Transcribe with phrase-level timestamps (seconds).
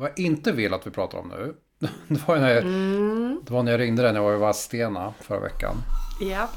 [0.00, 1.54] Vad jag inte vill att vi pratar om nu.
[2.08, 3.40] Det var, när jag, Mm.
[3.46, 5.76] det var när jag ringde dig när jag var i Vadstena förra veckan.
[6.22, 6.50] Japp.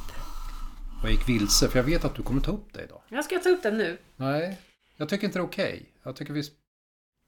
[1.02, 3.02] Och jag gick vilse för jag vet att du kommer ta upp det idag.
[3.10, 3.98] Jag ska ta upp den nu.
[4.16, 4.58] Nej,
[4.98, 5.86] jag tycker inte det är okej.
[6.04, 6.44] Jag tycker vi,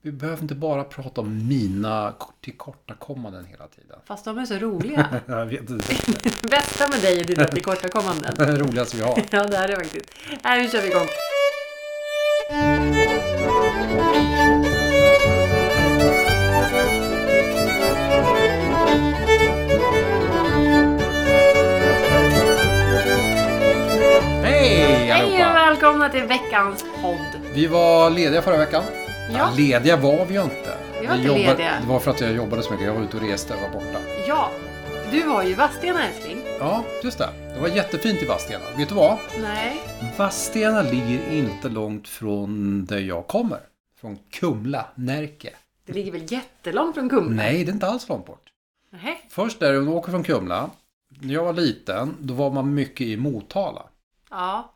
[0.02, 4.00] vi behöver inte bara prata om mina tillkortakommanden hela tiden.
[4.06, 5.22] Fast de är så roliga.
[5.26, 5.96] Jag vet inte.
[6.50, 8.34] Bästa med dig är dina tillkortakommanden.
[8.38, 9.24] Det är det roligaste vi har.
[9.32, 10.10] Ja, det är faktiskt.
[10.44, 11.08] Nej, nu kör vi igång.
[25.16, 27.42] Hej och välkomna till veckans podd.
[27.54, 28.84] Vi var lediga förra veckan.
[29.34, 29.50] Ja.
[29.58, 30.78] lediga var vi ju inte.
[31.02, 31.80] Vi var inte lediga.
[31.82, 32.86] Det var för att jag jobbade så mycket.
[32.86, 34.00] Jag var ute och reste och var borta.
[34.28, 34.52] Ja,
[35.12, 36.42] du var ju i Vadstena älskling.
[36.60, 37.30] Ja, just det.
[37.54, 38.64] Det var jättefint i Vadstena.
[38.78, 39.18] Vet du vad?
[39.42, 39.82] Nej.
[40.18, 43.60] Vadstena ligger inte långt från där jag kommer.
[44.02, 45.50] Från Kumla, Närke.
[45.86, 47.36] Det ligger väl jättelångt från Kumla?
[47.36, 48.50] Nej, det är inte alls långt bort.
[48.90, 49.26] Nej.
[49.30, 50.70] Först där du åker från Kumla.
[51.20, 53.84] När jag var liten, då var man mycket i Motala.
[54.30, 54.72] Ja.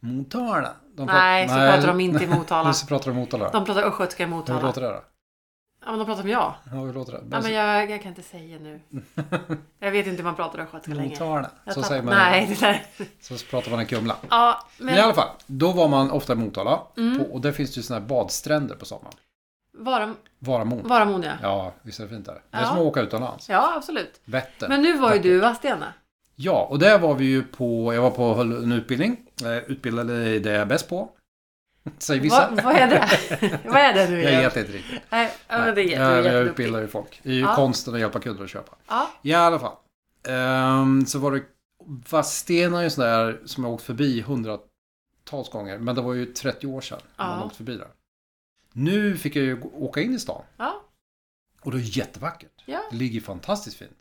[0.00, 0.72] Motala?
[0.94, 2.72] De pra- Nej, så pratar de inte i Motala.
[2.72, 3.50] Så pratar de Motala.
[3.50, 4.60] De pratar östgötska i Hur Motala.
[4.62, 5.02] låter det då?
[5.84, 6.54] Ja, men de pratar som jag.
[6.64, 7.20] Ja, hur låter det?
[7.30, 8.80] Ja, men jag, jag kan inte säga nu.
[9.78, 11.10] Jag vet inte hur man pratar östgötska längre.
[11.10, 11.50] Motala.
[11.66, 12.14] Så tappar- säger man.
[12.14, 12.82] Nej, det där.
[13.20, 14.16] Så pratar man i Kumla.
[14.30, 16.80] Ja, Men men i alla fall, då var man ofta i Motala.
[16.96, 17.18] Mm.
[17.18, 19.14] På, och där finns det ju sådana här badstränder på sommaren.
[19.78, 20.88] Vara, Varamon.
[20.88, 21.32] Varamon ja.
[21.42, 22.42] Ja, visst är det fint där.
[22.50, 22.66] Det är Ja.
[22.66, 23.48] som att åka utomlands.
[23.48, 24.20] Ja, absolut.
[24.24, 24.68] Vättern.
[24.68, 25.22] Men nu var ju Vackert.
[25.22, 25.92] du i Vadstena.
[26.42, 29.16] Ja, och där var vi ju på, jag var på en utbildning.
[29.44, 31.10] Eh, Utbildade i det jag är bäst på.
[31.98, 32.50] Säger vissa.
[32.50, 33.08] Vad, vad är det?
[33.64, 35.00] vad är det du Jag vet inte riktigt.
[35.10, 37.20] Nej, men det är, jag, jag utbildar ju folk.
[37.22, 37.54] Ju Ja.
[37.56, 38.76] konsten att hjälpa kunder att köpa.
[38.88, 39.76] Ja, I alla fall.
[40.28, 41.42] Ehm, så var det
[42.10, 45.78] Vadstena är ju sån där som jag åkt förbi hundratals gånger.
[45.78, 47.26] Men det var ju 30 år sedan Ja.
[47.26, 47.88] man åkt förbi där.
[48.72, 50.42] Nu fick jag ju åka in i stan.
[50.56, 50.82] ja,
[51.60, 52.62] Och det är jättevackert.
[52.66, 52.80] ja.
[52.90, 53.96] Det ligger fantastiskt fint.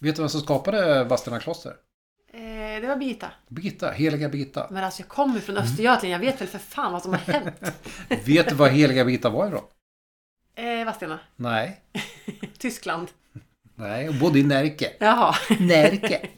[0.00, 1.72] Vet du vem som skapade Vadstena kloster?
[2.32, 3.26] Eh, det var Birgitta.
[3.48, 4.66] Birgitta, heliga Birgitta.
[4.70, 6.14] Men alltså jag kommer från Östergötland.
[6.14, 7.72] Jag vet väl för fan vad som har hänt.
[8.26, 9.62] Vet du var heliga Birgitta var ifrån?
[10.54, 11.18] Eh, Vadstena.
[11.36, 11.80] Nej.
[12.58, 13.08] Tyskland.
[13.74, 14.92] Nej, hon bodde i Närke.
[14.98, 15.34] Jaha.
[15.58, 16.28] Närke.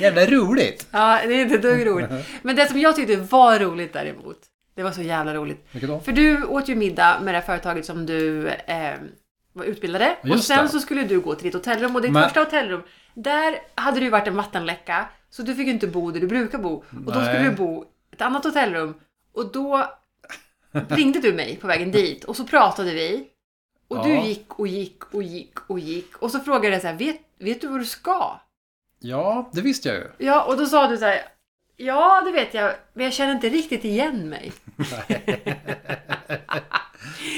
[0.00, 0.86] Jävla roligt.
[0.90, 2.10] Ja, det är inte dugg roligt.
[2.42, 4.38] Men det som jag tyckte var roligt däremot.
[4.74, 5.66] Det var så jävla roligt.
[5.72, 6.00] Vilket då?
[6.00, 8.94] För du åt ju middag med det här företaget som du eh,
[9.52, 10.16] var utbildade.
[10.22, 10.68] Just och sen det.
[10.68, 11.96] så skulle du gå till ditt hotellrum.
[11.96, 12.82] Och ditt Men- första hotellrum,
[13.16, 15.08] där hade det ju varit en vattenläcka.
[15.30, 16.74] Så du fick ju inte bo där du brukar bo.
[16.76, 17.44] Och då skulle Nej.
[17.50, 18.94] du bo i ett annat hotellrum.
[19.32, 19.90] Och då
[20.88, 22.24] ringde du mig på vägen dit.
[22.24, 23.28] Och så pratade vi.
[23.88, 24.24] Och du Ja.
[24.24, 26.16] gick och gick och gick och gick.
[26.16, 28.40] Och så frågade jag så här, vet, vet du vad du ska?
[28.98, 30.08] Ja, det visste jag ju.
[30.18, 31.20] Ja, och då sa du så här,
[31.76, 34.52] ja det vet jag, men jag känner inte riktigt igen mig.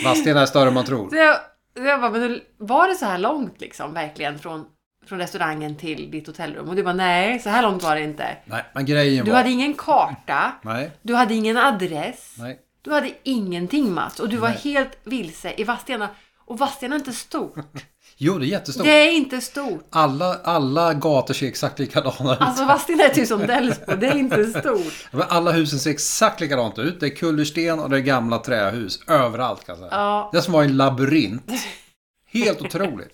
[0.05, 1.11] Vadstena är större än man tror.
[1.11, 1.37] Så jag,
[1.77, 4.67] så jag bara, men hur- var det så här långt liksom verkligen från,
[5.09, 6.69] från restaurangen till ditt hotellrum?
[6.69, 8.37] Och du bara, nej, så här långt var det inte.
[8.45, 9.39] Nej, men grejen Du var...
[9.39, 12.59] hade ingen karta, Nej, du hade ingen adress, nej.
[12.83, 14.21] du hade ingenting Mats.
[14.21, 14.59] Och du var Nej.
[14.65, 16.09] helt vilse i Vadstena.
[16.45, 17.55] Och Vadstena är inte stort.
[18.21, 18.85] Jo, det är jättestort.
[18.87, 19.87] Det är inte stort.
[19.91, 22.41] Alla, alla gator ser exakt likadana ut.
[22.41, 24.93] Alltså Vadstena är typ som Delsbo, det är inte stort.
[25.11, 27.01] Men Alla husen ser exakt likadant ut.
[27.01, 29.01] Det är kullersten och det är gamla trähus.
[29.07, 30.01] Överallt kan jag säga.
[30.01, 30.29] Ja.
[30.33, 31.51] Det är som var en labyrint.
[32.33, 33.09] Helt otroligt.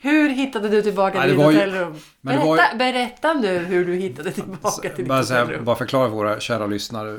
[0.00, 1.92] Hur hittade du tillbaka till ditt ju- hotellrum?
[1.92, 5.64] det Berätta, var ju- berätta nu hur du hittade tillbaka till ditt hotellrum.
[5.64, 7.18] bara förklara för våra kära lyssnare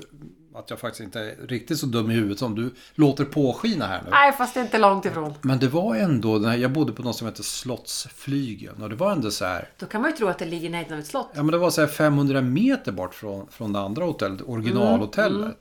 [0.56, 4.02] att jag faktiskt inte är riktigt så dum i huvudet som du låter påskina här
[4.06, 4.10] nu.
[4.12, 5.34] Nej, fast det är inte långt ifrån.
[5.42, 9.12] Men det var ändå, här- jag bodde på något som heter Slottsflygen och det var
[9.12, 11.08] ändå så här, Då kan man ju tro att det ligger i närheten av ett
[11.08, 11.30] slott.
[11.36, 15.42] ja men det var så här 500 meter bort från, från det andra hotellet, originalhotellet.
[15.46, 15.54] Mm,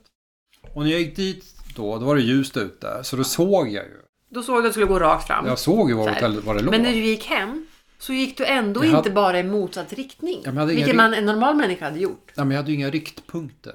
[0.73, 3.83] Och när jag gick dit då, då var det ljust ute, så då såg jag
[3.85, 3.97] ju.
[4.29, 5.45] Då såg du att du skulle gå rakt fram.
[5.47, 6.71] Jag såg ju var hotellet, var det låg.
[6.71, 7.65] Men när du gick hem
[7.99, 10.41] så gick du ändå Jag hade- inte bara i motsatt riktning.
[10.45, 12.31] Ja, vilket man, en normal människa hade gjort.
[12.35, 13.73] Ja, men jag hade ju inga riktpunkter.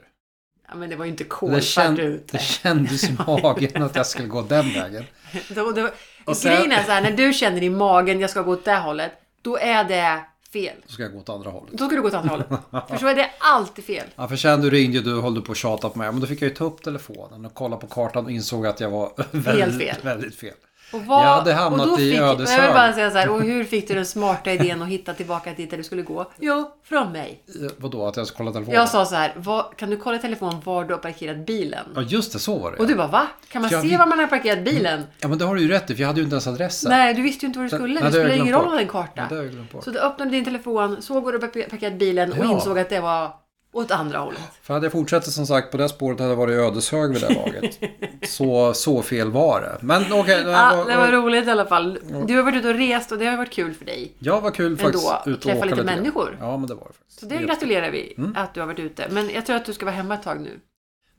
[0.68, 2.36] Ja, men det var ju inte Det, kolsvart känd, ute.
[2.36, 5.04] det kändes i magen att jag skulle gå den vägen.
[5.48, 5.88] Då, då,
[6.24, 8.64] Och sen- Grejen är så här, när du känner i magen jag ska gå åt
[8.64, 9.12] det hållet.
[9.42, 10.20] Då är det
[10.52, 10.76] fel.
[10.86, 11.72] Då ska jag gå åt andra hållet.
[11.78, 12.46] Då ska du gå åt andra hållet.
[12.88, 14.06] För så är det alltid fel.
[14.16, 16.12] Ja, för sen du ringde och du höll på att tjata på mig.
[16.12, 18.80] Men då fick jag ju ta upp telefonen och kolla på kartan och insåg att
[18.80, 19.96] jag var väldigt fel.
[20.02, 20.54] Väldigt fel.
[20.92, 22.58] Och vad, Jag hade hamnat och då i fick, Ödeshög.
[22.58, 25.14] Jag vill bara säga så här, och hur fick du den smarta idén att hitta
[25.14, 26.30] tillbaka dit där du skulle gå?
[26.38, 27.42] Jo, från mig.
[27.62, 28.80] Eh, Vadå, att jag ska kolla telefonen?
[28.80, 31.84] Jag sa så här, vad, kan du kolla i telefon var du har parkerat bilen?
[31.94, 32.76] Ja, just det, så var det.
[32.76, 33.26] Och du bara, va?
[33.48, 35.02] Kan man Jag se var man har parkerat bilen?
[35.20, 36.90] Ja, men det har du ju rätt i, för jag hade ju inte ens adressen.
[36.90, 38.00] Nej, du visste ju inte var du Nej, skulle.
[38.00, 39.26] det Det spelar ingen roll om en Ja, karta.
[39.28, 39.84] det har jag glömt bort.
[39.84, 42.52] Så du öppnade din telefon, såg var du har parkerat bilen och Ja.
[42.52, 43.30] insåg att det var
[43.72, 44.40] åt andra hållet.
[44.62, 47.26] För hade jag fortsatt som sagt på det spåret hade jag varit Ödeshög vid det
[47.26, 47.78] här laget.
[48.28, 49.78] så, så fel var det.
[49.80, 50.44] Men okej.
[50.44, 51.98] det här Ja, det var roligt i alla fall.
[52.26, 54.12] Du har varit ute och rest och det har varit kul för dig.
[54.18, 55.04] Ja, vad kul faktiskt.
[55.26, 55.86] Ändå, och träffa lite grann.
[55.86, 56.36] människor.
[56.40, 57.20] Ja, men det var det faktiskt.
[57.20, 58.32] Så det gratulerar vi Mm.
[58.36, 59.06] att du har varit ute.
[59.10, 60.60] Men jag tror att du ska vara hemma ett tag nu.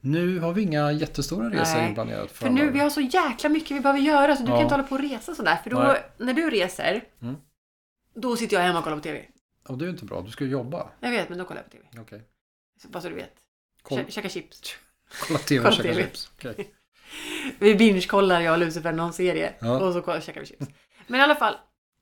[0.01, 1.89] Nu har vi inga jättestora resor Nej.
[1.89, 4.55] inplanerat För nu, vi har så jäkla mycket vi behöver göra så du Ja.
[4.55, 5.57] kan inte hålla på och resa sådär.
[5.63, 5.97] För då, Nej.
[6.17, 7.35] när du reser, Mm.
[8.15, 9.21] då sitter jag hemma och kollar på TV.
[9.67, 10.21] Och det är ju inte bra.
[10.21, 10.88] Du ska ju jobba.
[11.00, 12.01] Jag vet, men då kollar jag på TV.
[12.01, 12.21] Okej.
[12.83, 13.35] Så bara så du vet.
[13.83, 14.75] Kä- Käka chips.
[15.27, 16.31] kolla TV och käka chips.
[16.38, 16.74] Okej.
[17.59, 19.53] Vi binge-kollar jag och Lucifer någon serie.
[19.59, 19.80] Ja.
[19.80, 20.68] Och så käkar vi chips.
[21.07, 21.56] Men i alla fall.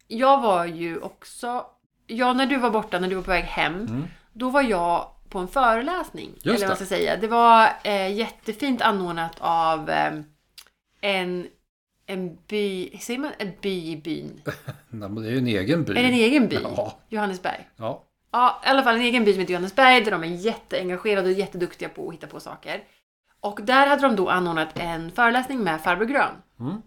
[0.08, 1.66] Jag var ju också...
[2.08, 3.76] Ja, när du var borta, när du var på väg hem.
[3.76, 4.04] Mm.
[4.34, 6.30] Då var jag på en föreläsning.
[6.34, 7.18] Just eller vad man ska säga.
[7.18, 10.14] Det var eh, jättefint anordnat av eh,
[11.02, 11.48] en,
[12.06, 12.98] en by...
[13.00, 14.42] Säger man en by i byn?
[14.90, 15.92] Nej, men det är ju en egen by.
[15.92, 16.58] Är det en egen by?
[16.64, 17.00] Ja.
[17.10, 17.70] Johannesberg.
[17.76, 18.08] Ja.
[18.32, 21.34] Ja, i alla fall en egen by som heter Johannesberg där de är jätteengagerade och
[21.34, 22.84] jätteduktiga på att hitta på saker.
[23.42, 26.34] Och där hade de då anordnat en föreläsning med Farbror Grön.
[26.60, 26.82] Mm.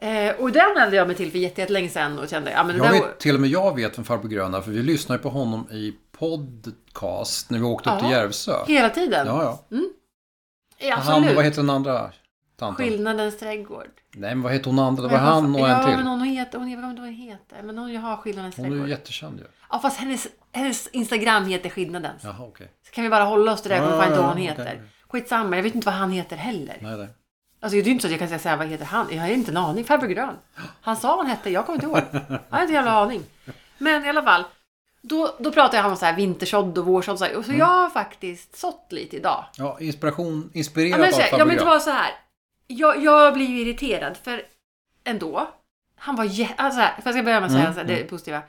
[0.00, 2.78] Eh, och den vände jag mig till för jätte- jättelänge sedan och kände, ja men
[2.78, 4.82] det Jag där vet, till och med jag vet vem Farbror Grön är, för vi
[4.82, 8.00] lyssnade på honom i podcast när vi åkte upp Ja.
[8.00, 8.52] till Järvsö.
[8.66, 9.26] hela tiden.
[9.26, 9.78] Ja, ja.
[10.78, 12.10] Ja, Han, vad heter den andra
[12.56, 12.86] tanten?
[12.86, 13.90] Skillnadens trädgård.
[14.14, 15.02] Nej, men vad heter hon andra?
[15.02, 15.96] Det var han och en ja, till.
[15.96, 18.64] men hon heter, hon, jag vet inte vad hon heter, men hon har Skillnadens Hon
[18.64, 18.90] är ju trädgård.
[18.90, 19.44] jättekänd ju.
[19.70, 22.24] Ja, fast hennes, hennes Instagram heter Skillnadens.
[22.24, 22.68] Jaha, okej.
[22.86, 24.36] Så kan vi bara hålla oss till det, jag kommer Ja, fan inte ja, vad
[24.36, 24.82] hon heter.
[25.08, 26.78] Skitsamma, jag vet inte vad han heter heller.
[26.80, 27.08] Nej, nej.
[27.60, 29.06] Alltså det är ju inte så att jag kan säga så här, vad heter han?
[29.10, 29.84] Jag har inte en aning.
[29.84, 30.34] Farbror Grön.
[30.80, 31.98] Han sa vad han hette, jag kommer inte ihåg.
[32.12, 33.22] Jag har inte en jävla aning.
[33.78, 34.44] Men i alla fall.
[35.02, 37.18] Då, då pratade han om så här vintersådd och vårsådd.
[37.18, 37.36] Så, här.
[37.36, 39.44] Och så jag har faktiskt sått lite idag.
[39.56, 41.66] Ja, inspiration, Ja inspirerad men, av Farbror ja, men det Grön.
[41.66, 42.10] var så här.
[42.66, 44.42] Jag, jag blir ju irriterad för
[45.04, 45.48] ändå.
[45.96, 48.04] Han var jä- alltså, här, för jag ska börja med att säga Mm, här, det
[48.04, 48.42] positiva.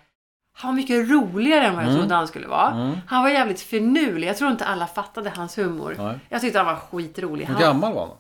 [0.54, 2.00] Han var mycket roligare än vad jag Mm.
[2.02, 2.72] trodde han skulle vara.
[2.72, 2.98] Mm.
[3.08, 4.28] Han var jävligt finurlig.
[4.28, 5.96] Jag tror inte alla fattade hans humor.
[5.98, 6.20] Nej.
[6.30, 7.46] Jag tyckte han var skitrolig.
[7.46, 8.18] Hur Han, gammal var han?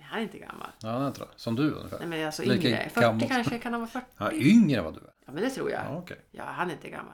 [0.00, 0.68] han är inte gammal.
[0.82, 1.24] Ja, han är inte.
[1.36, 1.98] Som du ungefär.
[1.98, 2.88] Nej men alltså Lika yngre.
[2.88, 3.28] 40 gammal.
[3.28, 4.06] kanske, kan han vara 40?
[4.18, 5.12] Ja, yngre än vad du är.
[5.26, 5.80] Ja men det tror jag.
[5.90, 6.16] Ja, okej.
[6.30, 7.12] Ja, han är inte gammal.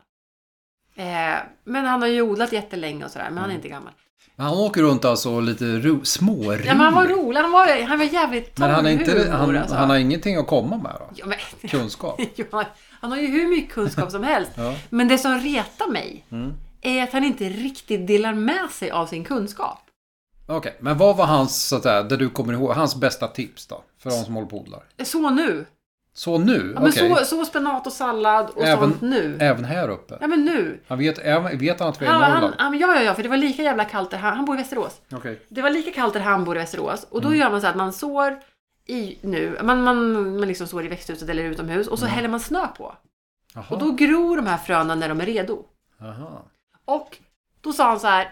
[0.98, 3.42] Eh, men han har ju odlat jättelänge och sådär, men Mm.
[3.42, 3.92] han är inte gammal.
[4.36, 6.66] Men han åker runt alltså lite ro- smårolig.
[6.66, 9.12] Ja, men han var rolig, han var, han var jävligt torr Men han, är inte,
[9.12, 9.74] humor, han, alltså.
[9.76, 11.08] han har ingenting att komma med då?
[11.14, 11.38] ja, men,
[11.70, 12.20] Kunskap?
[12.50, 12.64] ja,
[13.00, 14.50] han har ju hur mycket kunskap som helst.
[14.56, 14.74] Ja.
[14.90, 16.52] Men det som retar mig Mm.
[16.82, 19.78] är att han inte riktigt delar med sig av sin kunskap.
[20.46, 23.66] Okej, men vad var hans, så att säga, det du kommer ihåg, hans bästa tips
[23.66, 23.82] då?
[24.02, 24.82] För de som håller på och odlar.
[25.04, 25.66] Så nu.
[26.18, 26.72] Så nu?
[26.74, 27.08] Ja, men Okej.
[27.18, 29.38] så, så spenat och sallad och Även- sånt nu.
[29.40, 30.18] Även här uppe?
[30.20, 30.80] Ja men nu.
[30.88, 32.54] Han vet, även, vet han att vi är i Norrland?
[32.58, 34.58] han, ja, ja, ja, för det var lika jävla kallt där han, han bor i
[34.58, 35.00] Västerås.
[35.12, 35.42] Okej.
[35.48, 37.06] Det var lika kallt där han bor i Västerås.
[37.10, 37.30] Och Mm.
[37.30, 38.38] då gör man så att man sår
[38.86, 42.14] i nu, man, man, man liksom sår i växthuset eller utomhus och så Mm.
[42.14, 42.94] häller man snö på.
[43.54, 43.64] Jaha.
[43.70, 45.64] Och då gror de här fröna när de är redo.
[46.02, 46.42] Aha.
[46.84, 47.18] Och
[47.60, 48.28] då sa han så här,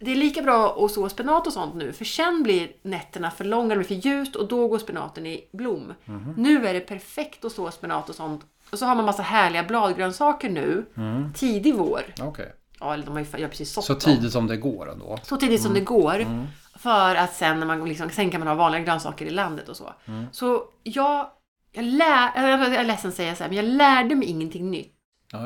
[0.00, 3.44] det är lika bra att så spenat och sånt nu för sen blir nätterna för
[3.44, 5.92] långa, det blir för ljust och då går spenaten i blom.
[6.04, 6.34] Mhm.
[6.36, 8.42] Nu är det perfekt att så spenat och sånt.
[8.72, 11.32] Och så har man massa härliga bladgrönsaker nu, Mm.
[11.32, 12.02] tidig vår.
[12.22, 12.52] Okej.
[12.80, 14.00] Ja, eller de har ju jag har precis sått Så dem.
[14.00, 15.18] tidigt som det går ändå?
[15.22, 16.14] Så tidigt som det går.
[16.20, 16.46] Mm.
[16.78, 19.76] För att sen, när man liksom, sen kan man ha vanliga grönsaker i landet och
[19.76, 19.92] så.
[20.06, 20.26] Mm.
[20.32, 21.26] Så jag,
[21.72, 24.94] jag, lär, jag är ledsen att säga så här, men jag lärde mig ingenting nytt.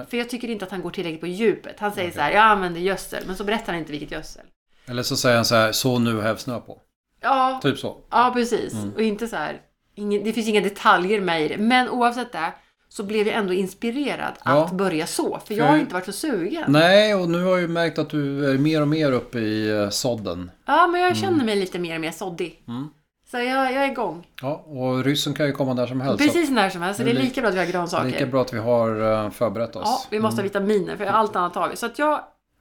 [0.09, 1.81] För jag tycker inte att han går tillräckligt på djupet.
[1.81, 2.17] Han säger Okej.
[2.17, 4.43] så här, jag använder gödsel, men så berättar han inte vilket gödsel.
[4.87, 6.81] Eller så säger han så här, så nu häv snö på.
[7.21, 7.97] Ja, Typ så.
[8.11, 8.73] ja precis.
[8.73, 8.93] Mm.
[8.95, 9.61] Och inte så här,
[9.95, 11.57] ingen, det finns inga detaljer med i det.
[11.59, 12.53] Men oavsett det
[12.89, 14.65] så blev jag ändå inspirerad Ja.
[14.65, 15.41] att börja så.
[15.47, 16.65] För jag har inte varit så sugen.
[16.73, 19.71] Nej, och nu har jag ju märkt att du är mer och mer uppe i
[19.71, 20.51] eh, sådden.
[20.67, 22.63] Ja, men jag känner mig lite mer och mer såddig.
[22.69, 22.89] Mm.
[23.35, 24.27] Så jag, jag är igång.
[24.43, 26.25] Ja, och ryssen kan ju komma när som helst.
[26.25, 26.99] Precis när som helst.
[26.99, 28.05] Så det är Det är li- lika bra att vi har grönsaker.
[28.07, 29.83] Lika bra att vi har eh, förberett oss.
[29.85, 31.77] Ja, vi måste ha vitaminer för allt annat har vi.
[31.77, 32.11] Så att jag...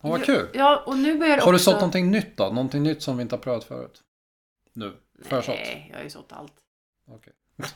[0.02, 0.48] Ja, vad kul.
[0.54, 1.72] Ja, och nu börjar det Har du också...
[1.72, 2.44] sått någonting nytt då?
[2.44, 4.02] Någonting nytt som vi inte har prövat förut?
[4.74, 4.94] Nu?
[5.26, 5.56] Försått?
[5.56, 6.54] Nej, jag har ju sått allt.
[7.12, 7.34] Okej.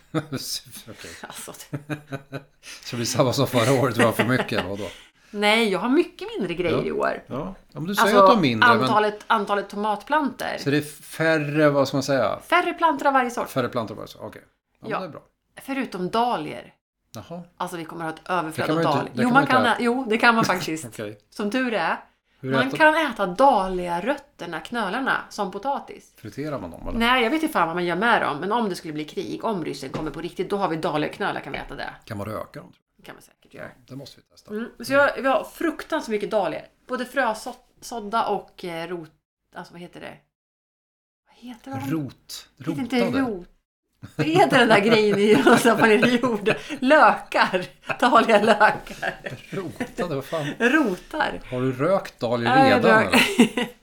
[0.90, 1.12] Okej.
[1.22, 4.88] Alltså, Så det blir samma som förra året, det var för mycket vadå?
[5.32, 6.84] Nej, jag har mycket mindre grejer Ja.
[6.86, 7.24] i år.
[7.28, 7.36] Ja,
[7.72, 8.70] ja men du säger Alltså, att du har mindre.
[8.70, 10.50] antalet, antalet tomatplanter.
[10.52, 10.60] Men...
[10.60, 12.40] Så det är färre, vad ska man säga?
[12.40, 13.50] Färre plantor av varje sort.
[13.50, 14.20] Färre plantor bara så?
[14.20, 14.42] Okej.
[14.82, 15.00] Ja, Ja.
[15.00, 15.22] men det är bra.
[15.62, 16.74] Förutom dahlior.
[17.16, 19.76] Jaha, Alltså vi kommer att ha ett överflöd av det Jo, man kan, inte ä-
[19.80, 20.86] jo, det kan man faktiskt.
[20.86, 21.18] okej.
[21.30, 21.98] Som tur är.
[22.40, 22.78] Hur Man äter...
[22.78, 26.14] kan äta dahliarötterna, knölarna, som potatis.
[26.18, 27.00] Friterar man dem eller?
[27.00, 28.38] Nej, jag vet inte fan vad man gör med dem.
[28.40, 31.40] Men om det skulle bli krig, om ryssen kommer på riktigt, då har vi dahliaknölar
[31.40, 31.90] kan vi äta det.
[32.06, 32.72] Kan man röka dem?
[33.08, 33.70] Kan man säkert göra.
[33.88, 34.52] Det måste vi testa.
[34.52, 34.70] Mm.
[34.80, 36.62] Så jag, vi har fruktansvärt mycket dahlior.
[36.88, 39.12] Både frösådda och eh, rot...
[39.56, 40.18] Alltså vad heter det?
[41.28, 41.92] Vad heter det?
[41.92, 42.50] Rot.
[42.58, 43.22] Det heter inte Rotade?
[43.22, 43.48] rot.
[44.16, 46.56] Vad heter den där grejen i rosa i jorden?
[46.80, 47.66] Lökar.
[48.00, 49.14] Dahlia lökar.
[49.50, 50.48] Rotade, vad fan.
[50.60, 51.42] Rotar.
[51.52, 53.08] Har du rökt dahlior Ja, redan?
[53.08, 53.70] eller?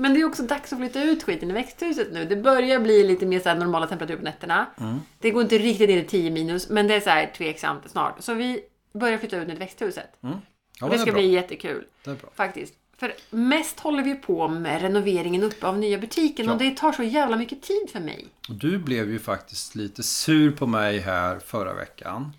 [0.00, 2.24] Men det är också dags att flytta ut skiten i växthuset nu.
[2.24, 4.66] Det börjar bli lite mer så normala temperaturer på nätterna.
[4.80, 4.98] Mm.
[5.18, 8.14] Det går inte riktigt ner i 10 minus, men det är så här tveksamt snart.
[8.22, 8.60] Så vi
[8.92, 10.10] börjar flytta ut nu till växthuset.
[10.20, 10.34] Ja, och
[10.80, 11.20] men det är ska bra.
[11.20, 11.84] bli jättekul.
[12.04, 12.30] Det är bra.
[12.34, 12.74] Faktiskt.
[12.96, 16.52] För mest håller vi på med renoveringen uppe av nya butiken Ja.
[16.52, 18.26] och det tar så jävla mycket tid för mig.
[18.48, 22.32] Och Du blev ju faktiskt lite sur på mig här förra veckan.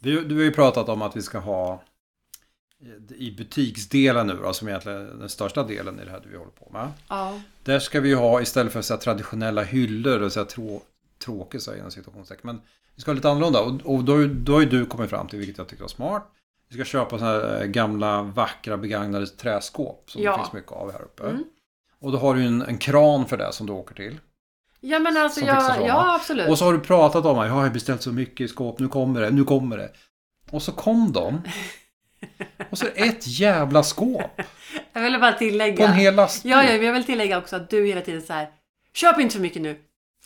[0.00, 1.82] Vi, du har ju pratat om att vi ska ha
[3.16, 6.50] i butiksdelen nu då, som egentligen är den största delen i det här vi håller
[6.50, 6.88] på med.
[7.08, 7.40] Ja.
[7.62, 10.82] Där ska vi ju ha istället för så traditionella hyllor och så trå,
[11.24, 12.42] tråkigt så här, inom situationstecken.
[12.46, 12.60] Men
[12.94, 15.38] vi ska ha lite annorlunda och, och då, då har ju du kommit fram till,
[15.38, 16.30] vilket jag tycker är smart.
[16.68, 20.32] Vi ska köpa sådana här eh, gamla vackra begagnade träskåp som Ja.
[20.32, 21.22] det finns mycket av här uppe.
[21.22, 21.44] Mm.
[22.00, 24.18] Och då har du en, en kran för det som du åker till.
[24.80, 25.86] Ja men alltså, Som fixar ja, såna.
[25.86, 26.48] ja absolut.
[26.48, 29.20] Och så har du pratat om att jag har beställt så mycket skåp, nu kommer
[29.20, 29.90] det, nu kommer det.
[30.50, 31.42] Och så kom de.
[32.70, 34.40] Och så ett jävla skåp
[34.92, 35.86] Jag ville bara på tillägga.
[35.86, 36.52] en hel lastbil.
[36.52, 38.48] Ja, ja, men jag vill tillägga också att du hela tiden så här.
[38.94, 39.76] Köp inte för mycket nu.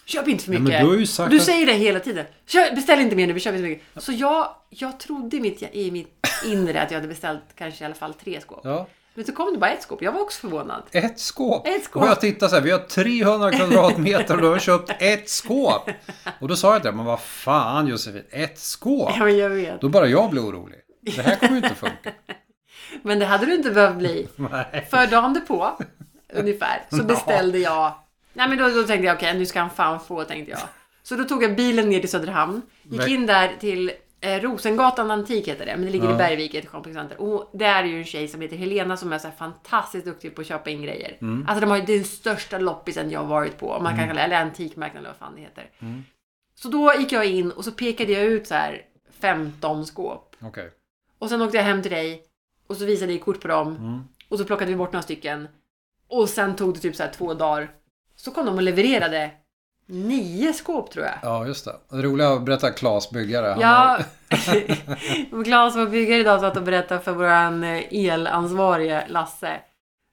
[0.07, 0.65] Köp inte för mycket.
[0.65, 1.43] men du du att...
[1.43, 2.27] säger det hela tiden.
[2.47, 4.03] Köp, beställ inte mer nu, vi köper inte för mycket.
[4.05, 7.87] Så jag, jag trodde i mitt, i mitt inre att jag hade beställt kanske i
[7.87, 8.61] alla fall tre skåp.
[8.65, 10.03] Ja, Men så kom det bara ett skåp.
[10.03, 10.83] Jag var också förvånad.
[10.93, 11.67] ett skåp.
[11.67, 12.03] Ett skåp.
[12.03, 15.91] Och jag tittar så här, vi har 300 kvadratmeter och du har köpt ett skåp.
[16.41, 19.11] Och då sa jag till men vad fan Josefin, ett skåp?
[19.19, 19.81] Ja, men jag vet.
[19.81, 20.79] Då bara jag blev orolig.
[21.03, 22.13] Det här kommer ju inte funka.
[23.03, 24.29] Men det hade du inte behövt bli.
[24.37, 24.87] Nej.
[24.91, 25.79] För dagen på
[26.33, 27.95] ungefär, så beställde jag...
[28.33, 30.61] Nej men då, då tänkte jag okej, nu ska han fan få, tänkte jag.
[31.03, 35.49] Så då tog jag bilen ner till Söderhamn, gick in där till eh, Rosengatan Antik
[35.49, 36.15] heter det, men det ligger Ja.
[36.15, 37.21] i Bergvik, ett shoppingcenter.
[37.21, 40.35] Och där är ju en tjej som heter Helena som är så här fantastiskt duktig
[40.35, 41.17] på att köpa in grejer.
[41.21, 41.47] Mm.
[41.49, 44.21] Alltså de har ju den största loppisen jag har varit på, om man kan kalla
[44.21, 45.71] det, eller antikmarknaden eller vad fan det heter.
[45.79, 46.05] Mm.
[46.55, 48.83] Så då gick jag in och så pekade jag ut så här
[49.21, 50.37] 15 skåp.
[50.43, 50.71] Okej.
[51.23, 52.23] Och sen åkte jag hem till dig
[52.67, 53.77] och så visade jag kort på dem.
[53.77, 54.01] Mm.
[54.29, 55.49] Och så plockade vi bort några stycken.
[56.09, 57.71] Och sen tog det typ så här två dagar.
[58.17, 59.31] Så kom de och levererade
[59.87, 61.15] nio skåp tror jag.
[61.23, 61.75] Ja, just det.
[61.91, 63.57] Det roliga att berätta Klas byggare.
[63.61, 63.99] Ja,
[65.45, 69.61] Claes var byggare idag satt och berättade för våran eh, elansvarige Lasse.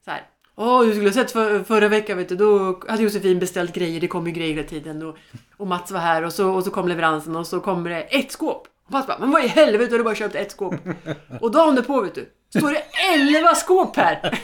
[0.05, 0.27] Så här.
[0.55, 4.01] Åh, du skulle ha sett för, förra veckan vet du, då hade Josefin beställt grejer,
[4.01, 5.03] det kom ju grejer hela tiden.
[5.03, 5.17] Och,
[5.57, 8.31] och Mats var här och så, och så kom leveransen och så kommer det ett
[8.31, 8.67] skåp.
[8.89, 10.74] Mats bara, men vad i helvete har du bara köpt ett skåp?
[11.41, 14.39] Och dagen därpå vet du, står det elva skåp här!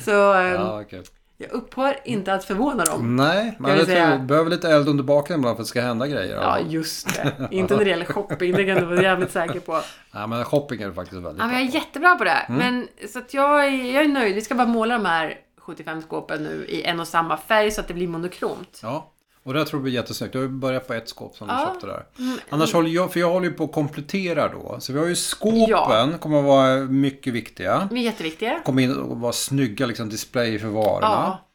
[0.04, 1.02] så eh, Ja, okej.
[1.36, 3.16] jag upphör inte att förvåna dem.
[3.16, 6.06] Nej, jag tror, säga- behöver lite eld under baken ibland för att det ska hända
[6.06, 6.36] grejer.
[6.36, 7.48] Ja, just det.
[7.50, 9.80] Inte när det gäller shopping, det kan du vara jävligt säker på.
[10.12, 12.30] Ja, men shopping är du faktiskt väldigt Ja, men jag är bra jättebra på det.
[12.48, 12.58] Mm.
[12.58, 14.34] Men, så att jag, är, jag är nöjd.
[14.34, 17.80] Vi ska bara måla de här 75 skåpen nu i en och samma färg så
[17.80, 18.80] att det blir monokromt.
[18.82, 19.12] Ja,
[19.44, 20.32] och det tror jag blir jättesnyggt.
[20.32, 21.70] Du har ju börjat på ett skåp som du Ja.
[21.72, 22.04] köpte där.
[22.18, 22.38] Mm.
[22.50, 24.76] Annars håller jag, för jag håller ju på att komplettera då.
[24.80, 26.08] Så vi har ju skåpen, Ja.
[26.20, 27.88] kommer att vara mycket viktiga.
[27.92, 28.60] Jätteviktiga.
[28.64, 31.06] Kommer in och vara snygga liksom display för varorna.
[31.06, 31.46] Ja.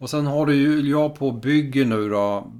[0.00, 2.52] Och sen har du ju, jag på bygger nu då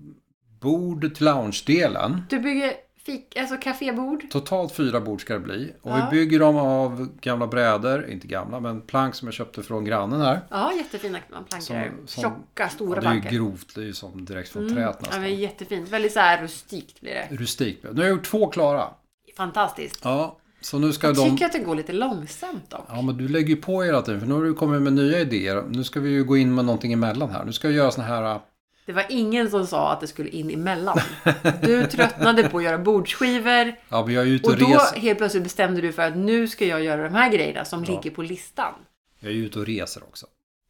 [0.61, 2.23] bord till lounge-delen.
[2.31, 2.73] Du bygger
[3.06, 4.30] fik, alltså kafébord.
[4.30, 5.73] Totalt fyra bord ska det bli.
[5.82, 6.09] Och Ja.
[6.11, 10.21] vi bygger dem av gamla brädor, inte gamla, men plank som jag köpte från grannen
[10.21, 10.40] här.
[10.50, 12.06] Ja, jättefina plankor.
[12.06, 13.37] Tjocka, stora Ja, det är ju plankor.
[13.38, 14.75] grovt, det är ju som direkt från Mm.
[14.75, 15.21] träet Ja, nästan.
[15.21, 15.88] men jättefint.
[15.88, 17.37] Väldigt så här rustikt blir det.
[17.37, 17.82] Rustikt.
[17.82, 18.88] Nu har jag gjort två klara.
[19.37, 20.00] Fantastiskt.
[20.04, 21.30] Ja, så nu ska Jag de...
[21.30, 22.85] tycker att det går lite långsamt dock.
[22.88, 25.21] Ja, men du lägger ju på hela tiden, för nu har du kommit med nya
[25.21, 25.64] idéer.
[25.68, 27.44] Nu ska vi ju gå in med någonting emellan här.
[27.44, 28.40] Nu ska jag göra såna här...
[28.87, 30.99] Det var ingen som sa att det skulle in emellan.
[31.62, 33.73] Du tröttnade på att göra bordsskivor.
[33.89, 35.01] Ja, men jag är ute och, Och då reser.
[35.01, 37.91] helt plötsligt bestämde du för att nu ska jag göra de här grejerna som Ja.
[37.95, 38.73] ligger på listan.
[39.21, 40.27] Jag är ute och reser också.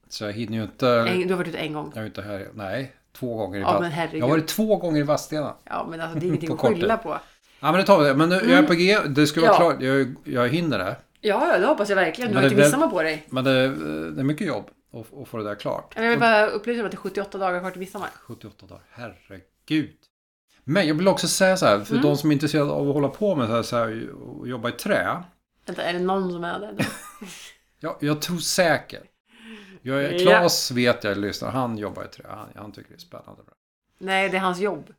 [0.08, 0.88] Så jag hinner ju inte...
[0.88, 1.92] En, du har varit ute en gång.
[1.94, 2.48] Jag är inte här...
[2.54, 4.20] Nej, två gånger i Ja, men herregud.
[4.20, 5.54] Jag har varit två gånger i Vadstena.
[5.64, 7.18] Ja, men alltså det är ingenting att skylla på.
[7.60, 8.14] Ja, men det tar vi det.
[8.14, 8.98] Men nu, jag är på G.
[9.08, 9.56] Det ska vara Ja.
[9.56, 9.82] klart.
[9.82, 10.96] Jag, jag hinner det.
[11.20, 12.30] Ja, det hoppas jag verkligen.
[12.30, 13.26] Du Men har inte midsommar på dig.
[13.30, 13.68] Men det,
[14.10, 15.92] det är mycket jobb att, att få det där klart.
[15.96, 18.10] Jag vill bara upplysa om att det är 78 dagar kvar till midsommar.
[18.20, 19.96] 78 dagar, herregud.
[20.64, 22.02] Men jag vill också säga så här, för Mm.
[22.06, 24.68] de som är intresserade av att hålla på med så här, så här och jobba
[24.68, 25.22] i trä.
[25.66, 26.76] Vänta, är det någon som är det?
[27.80, 29.02] Ja, jag tror säkert.
[29.82, 30.18] Jag, är- Ja.
[30.18, 32.24] Klas vet jag lyssnar, han jobbar i trä.
[32.28, 33.42] Han, han tycker det är spännande.
[33.98, 34.92] Nej, det är hans jobb.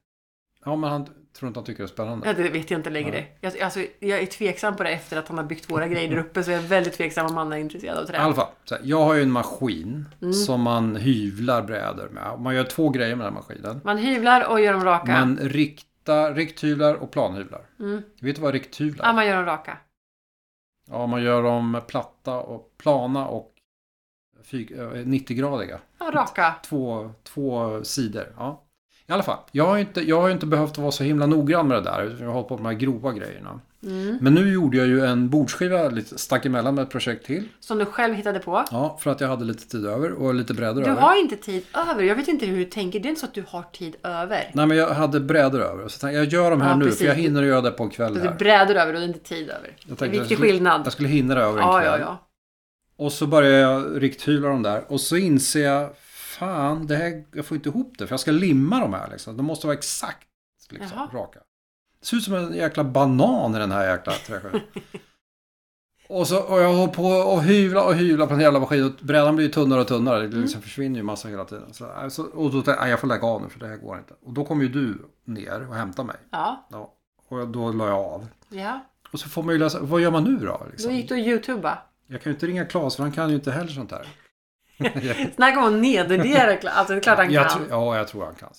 [0.66, 2.28] Ja, men han tror inte han tycker det är spännande.
[2.28, 3.26] Ja, det vet jag inte längre.
[3.42, 6.18] Jag, alltså, jag är tveksam på det efter att han har byggt våra grejer där
[6.18, 6.44] uppe.
[6.44, 8.18] Så jag är väldigt tveksam om han är intresserad av I trä.
[8.18, 10.34] alla fall, här, jag har ju en maskin Mm.
[10.34, 12.40] som man hyvlar brädor med.
[12.40, 13.82] Man gör två grejer med den här maskinen.
[13.84, 15.12] Man hyvlar och gör dem raka.
[15.12, 17.62] Man riktar, rikthyvlar och planhyvlar.
[17.80, 18.02] Mm.
[18.22, 19.16] Vet du vad rikthyvlar Ja, är?
[19.16, 19.78] man gör dem raka.
[20.90, 23.50] Ja, man gör dem platta och plana och
[24.44, 25.80] fy- eh, 90-gradiga.
[26.00, 26.56] Ja, raka.
[26.64, 28.34] Två, två sidor.
[28.38, 28.64] Ja.
[29.10, 31.78] I alla fall, jag har inte, jag har inte behövt vara så himla noggrann med
[31.78, 32.04] det där.
[32.04, 33.60] utan Jag har hållit på med de här grova grejerna.
[33.84, 34.18] Mm.
[34.22, 37.48] Men nu gjorde jag ju en bordsskiva, lite stack emellan med ett projekt till.
[37.60, 38.66] Som du själv hittade på.
[38.72, 41.02] Ja, för att jag hade lite tid över och lite brädor Du över.
[41.02, 42.04] har inte tid över.
[42.04, 43.00] Jag vet inte hur du tänker.
[43.00, 44.52] Det är inte så att du har tid över.
[44.54, 45.88] Nej, men jag hade brädor över.
[45.88, 47.00] Så jag, jag gör de här Ja, nu, precis.
[47.00, 48.36] för jag hinner göra det på en kväll Du här.
[48.36, 49.76] bräder över och det är inte tid över.
[49.88, 50.82] Jag tänkte viktig skillnad.
[50.86, 52.00] Jag skulle hinna det över en Ja, kväll.
[52.00, 52.28] ja, ja.
[53.06, 54.84] Och så börjar jag rikthyvla dem där.
[54.88, 55.90] Och så inser jag,
[56.34, 58.08] fan, det här, jag får inte ihop det.
[58.08, 59.38] För jag ska limma de här liksom.
[59.38, 60.28] De måste vara exakt
[60.70, 61.10] liksom, Jaha.
[61.14, 61.40] raka.
[62.00, 64.62] Det ser ut som en jäkla banan i den här jäkla träskivan.
[66.10, 68.86] och, så, och jag håller på och hyvla och hyvla på en jävla maskin.
[68.86, 70.28] Och brädan blir ju tunnare och tunnare.
[70.28, 71.74] Det liksom försvinner ju massa hela tiden.
[71.74, 73.78] Så, alltså, och då tänkte jag, "Nej, jag får lägga av nu för det här
[73.78, 74.14] går inte.
[74.22, 76.16] Och då kom ju du ner och hämtade mig.
[76.32, 76.94] Ja, Ja.
[77.30, 78.28] Och då la jag av.
[78.50, 78.80] ja.
[79.12, 80.62] Och så får man ju läsa, vad gör man nu då?
[80.72, 80.92] Liksom?
[80.92, 81.78] Då gick du och youtuba.
[82.08, 84.08] Jag kan ju inte ringa Claes för han kan ju inte heller sånt här.
[85.36, 86.70] Snacka om att nedvärdera.
[86.72, 87.68] Alltså det är klart han jag kan.
[87.70, 88.50] ja, jag tror han kan.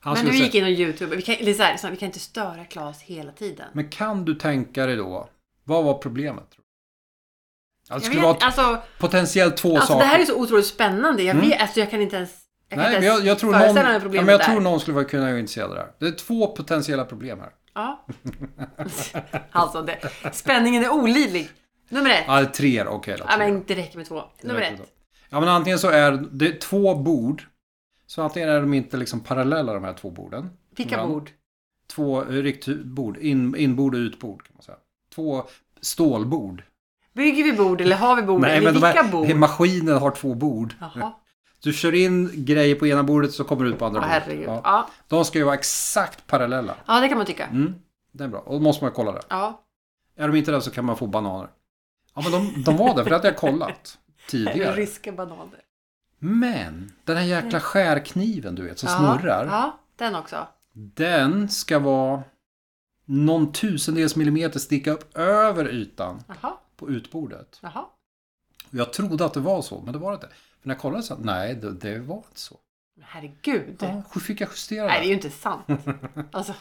[0.00, 1.16] Han Men du gick in och youtube.
[1.16, 3.66] Vi kan, eller så här, vi kan inte störa Claes hela tiden.
[3.72, 5.28] Men kan du tänka dig då,
[5.64, 6.50] vad var problemet?
[6.50, 6.68] Tror du?
[7.88, 10.04] Ja, det skulle vet, vara alltså, potentiellt två alltså saker.
[10.04, 11.22] det här är så otroligt spännande.
[11.22, 11.48] Jag Mm.
[11.48, 12.30] vet, alltså jag kan inte ens...
[12.68, 13.72] Jag Nej, jag, jag, tror någon, ja,
[14.08, 14.46] men jag där.
[14.46, 15.90] tror någon skulle kunna vara intresserad av det här.
[15.98, 17.50] Det är två potentiella problem här.
[17.74, 18.06] Ja.
[19.50, 19.98] alltså, det,
[20.32, 21.50] spänningen är olidlig.
[21.88, 22.24] Nummer ett.
[22.26, 23.24] Ja, tre okej då.
[23.28, 24.22] Ja, men det räcker med två.
[24.42, 24.80] Nummer ett.
[25.28, 27.42] Ja, men antingen så är det två bord.
[28.06, 30.50] Så antingen är de inte liksom parallella de här två borden.
[30.76, 31.14] Vilka Varandra.
[31.14, 31.30] bord?
[31.86, 34.78] Två riktbord, in, inbord och utbord kan man säga.
[35.14, 35.44] Två
[35.80, 36.62] stålbord.
[37.12, 38.44] Bygger vi bord eller har vi bord?
[38.44, 39.34] eller de vilka här, bord?
[39.34, 40.74] maskinen har två bord.
[40.80, 41.12] Jaha.
[41.62, 44.44] Du kör in grejer på ena bordet så kommer du ut på andra Åh, bordet.
[44.46, 44.60] Ja.
[44.64, 44.88] Ja.
[45.08, 46.74] De ska ju vara exakt parallella.
[46.86, 47.46] ja, det kan man tycka.
[47.46, 47.74] Mm,
[48.12, 48.40] det är bra.
[48.40, 49.22] Och då måste man kolla det.
[49.28, 49.64] Ja.
[50.16, 51.48] Är de inte det så kan man få bananer.
[52.14, 54.76] Ja, men de, de var det, för det hade jag kollat tidigare.
[54.76, 55.60] Ryska bananer.
[56.18, 59.18] Men den här jäkla skärkniven du vet som Ja.
[59.18, 59.46] snurrar.
[59.46, 60.46] Ja, den också.
[60.72, 62.22] Den ska vara
[63.04, 66.52] någon tusendels millimeter sticka upp över ytan Jaha.
[66.76, 67.60] på utbordet.
[68.70, 70.28] Och Jag trodde att det var så, men det var det inte.
[70.60, 72.56] För när jag kollade så nej, det, det var inte så.
[72.96, 73.76] Men Herregud.
[73.80, 75.08] Ja, hur fick jag justera Nej, det är det?
[75.08, 75.66] ju inte sant.
[76.32, 76.54] Alltså,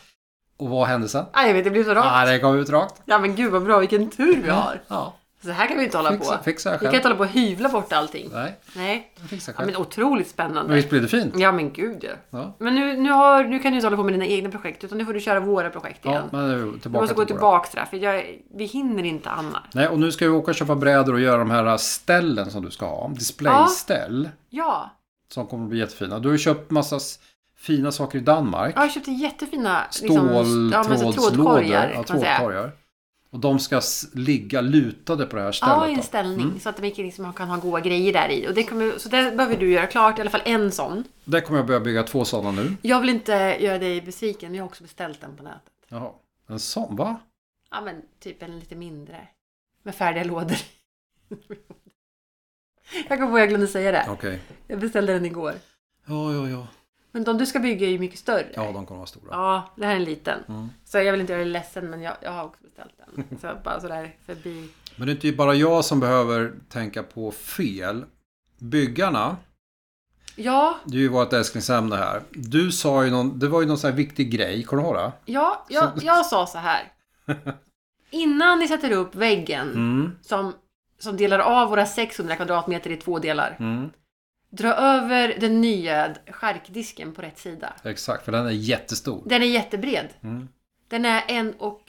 [0.57, 1.25] Och vad hände sen?
[1.33, 2.07] nej, jag vet, det blir så rakt.
[2.11, 3.01] Ah, det kom ut rakt.
[3.05, 4.81] Ja, men gud vad bra, vilken tur vi har.
[4.87, 6.43] Ja, Så här kan vi inte hålla fixa, på.
[6.43, 6.95] fixa jag Vi kan själv.
[6.95, 8.29] inte hålla på och hyvla bort allting.
[8.33, 9.11] Nej, Nej.
[9.21, 9.71] jag fixar Ja, själv.
[9.71, 10.73] men otroligt Men spännande.
[10.73, 11.33] visst blir det fint?
[11.37, 12.09] Ja, men gud ja.
[12.39, 14.83] Ja, Men nu, nu, har, nu kan du inte hålla på med dina egna projekt,
[14.83, 16.23] utan nu får du köra våra projekt igen.
[16.31, 19.63] ja men nu tillbaka måste gå till tillbaka där, för jag, vi hinner inte annars.
[19.73, 22.65] Nej, och nu ska vi åka och köpa brädor och göra de här ställen som
[22.65, 23.07] du ska ha.
[23.07, 24.29] Displayställ.
[24.49, 24.89] Ja,
[25.33, 26.19] Som kommer att bli jättefina.
[26.19, 26.99] Du har ju köpt massa
[27.57, 28.73] fina saker i Danmark.
[28.75, 31.29] jag har köpt jättefina liksom, ja, men Ståltrådslådor.
[31.35, 31.89] trådkorgar.
[31.89, 32.37] Ja, man säga.
[32.37, 32.71] trådkorgar.
[33.29, 33.81] Och de ska
[34.13, 35.75] ligga lutade på det här stället.
[35.75, 36.45] Ja, i en ställning.
[36.45, 36.59] Mm.
[36.59, 38.47] Så att man liksom kan ha goda grejer där i.
[38.47, 41.03] Och det kommer, så det behöver du göra klart, i alla fall en sån.
[41.23, 42.75] Där kommer jag börja bygga två sådana nu.
[42.81, 45.73] Jag vill inte göra dig besviken, jag har också beställt den på nätet.
[45.87, 46.11] Jaha.
[46.47, 47.19] En sån, va?
[47.71, 49.27] Ja, men typ en lite mindre.
[49.83, 50.57] Med färdiga lådor.
[53.09, 54.05] jag kom på att jag glömde säga det.
[54.09, 54.39] Okej.
[54.67, 55.53] Jag beställde den igår.
[56.05, 56.67] Ja, ja, ja.
[57.11, 58.47] Men de du ska bygga är ju mycket större.
[58.53, 59.27] Ja, de kommer att vara stora.
[59.31, 60.39] Ja, det här är en liten.
[60.49, 60.69] Mm.
[60.85, 63.39] Så jag vill inte göra dig ledsen, men jag, jag har också beställt den.
[63.41, 64.69] Så bara sådär förbi.
[64.95, 68.05] Men det är inte bara jag som behöver tänka på fel.
[68.59, 69.37] Byggarna,
[70.39, 72.21] Ja, det är ju vårt älsklingsämne här.
[72.29, 74.97] Du sa ju någon, det var ju någon sån här viktig grej, kommer du ihåg
[74.97, 75.11] det?
[75.25, 76.91] ja jag, jag sa så här.
[78.09, 80.11] Innan ni sätter upp väggen Mm.
[80.21, 80.53] som,
[80.99, 83.55] som delar av våra 600 kvadratmeter i två delar.
[83.59, 83.89] Mm.
[84.49, 87.73] Dra över den nya skärkdisken på rätt sida.
[87.83, 89.21] Exakt, för den är jättestor.
[89.25, 90.07] Den är jättebred.
[90.23, 90.47] Mm.
[90.87, 91.81] Den är en och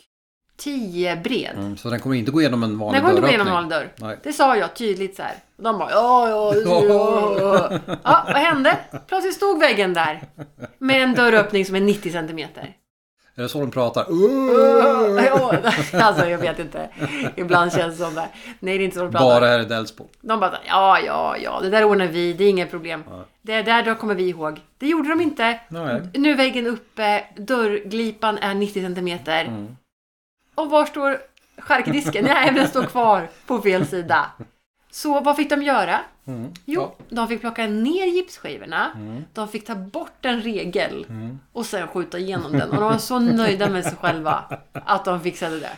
[0.57, 1.55] tio bred.
[1.57, 1.77] Mm.
[1.77, 3.75] Så den kommer inte gå igenom en vanlig Den går inte gå igenom en dörröppning.
[3.75, 4.09] vanlig dörr.
[4.09, 4.18] Nej.
[4.23, 5.35] Det sa jag tydligt så här.
[5.57, 7.97] Och de bara ja, ja, ja, ja.
[8.05, 8.79] Ja, vad hände?
[9.07, 10.23] Plötsligt stod väggen där.
[10.79, 12.77] Med en dörröppning som är 90 centimeter.
[13.38, 14.07] Är det så de pratar?
[16.03, 16.88] Alltså jag vet inte.
[17.37, 18.29] Ibland känns det som det.
[18.61, 19.27] Nej, det är inte så de pratar.
[19.27, 20.09] Bara här i Delsbo.
[20.20, 23.05] De bara ja, ja, ja, det där ordnar vi, det är inga problem.
[23.11, 23.24] Ja.
[23.42, 24.61] Det där då kommer vi ihåg.
[24.79, 25.61] Det gjorde de inte.
[25.68, 26.03] Nej.
[26.14, 29.44] Nu är väggen uppe, dörrglipan är 90 centimeter.
[29.44, 29.77] Mm.
[30.55, 31.18] Och var står
[31.59, 32.24] skärkdisken?
[32.24, 34.31] Nej, den står kvar på fel sida.
[34.90, 36.01] Så vad fick de göra?
[36.27, 36.53] Mm.
[36.64, 37.05] Jo, Ja.
[37.16, 38.90] de fick plocka ner gipsskivorna.
[38.94, 39.24] Mm.
[39.33, 41.38] De fick ta bort en regel Mm.
[41.53, 42.70] och sen skjuta igenom den.
[42.70, 45.70] Och de var så nöjda med sig själva att de fixade det.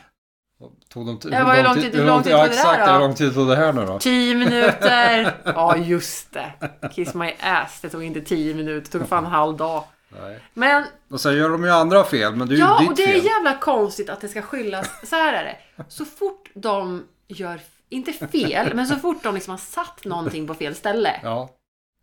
[0.88, 2.92] Tog de Ja, hur lång tid- hur lång tid ja, tog det där exakt, då?
[2.92, 3.98] hur lång tid tog det här nu då?
[3.98, 5.34] 10 minuter!
[5.44, 6.52] Ja, just det.
[6.92, 7.80] Kiss my ass.
[7.80, 9.84] Det tog inte 10 minuter, det tog fan en halv dag.
[10.22, 10.38] Nej.
[10.54, 12.96] Men Och sen gör de ju andra fel, men det är ju Ja, ditt och
[12.96, 13.24] det är fel.
[13.24, 14.90] jävla konstigt att det ska skyllas.
[15.04, 15.56] Så här är det.
[15.88, 20.54] Så fort de gör inte fel, men så fort de liksom har satt någonting på
[20.54, 21.20] fel ställe.
[21.22, 21.48] Ja.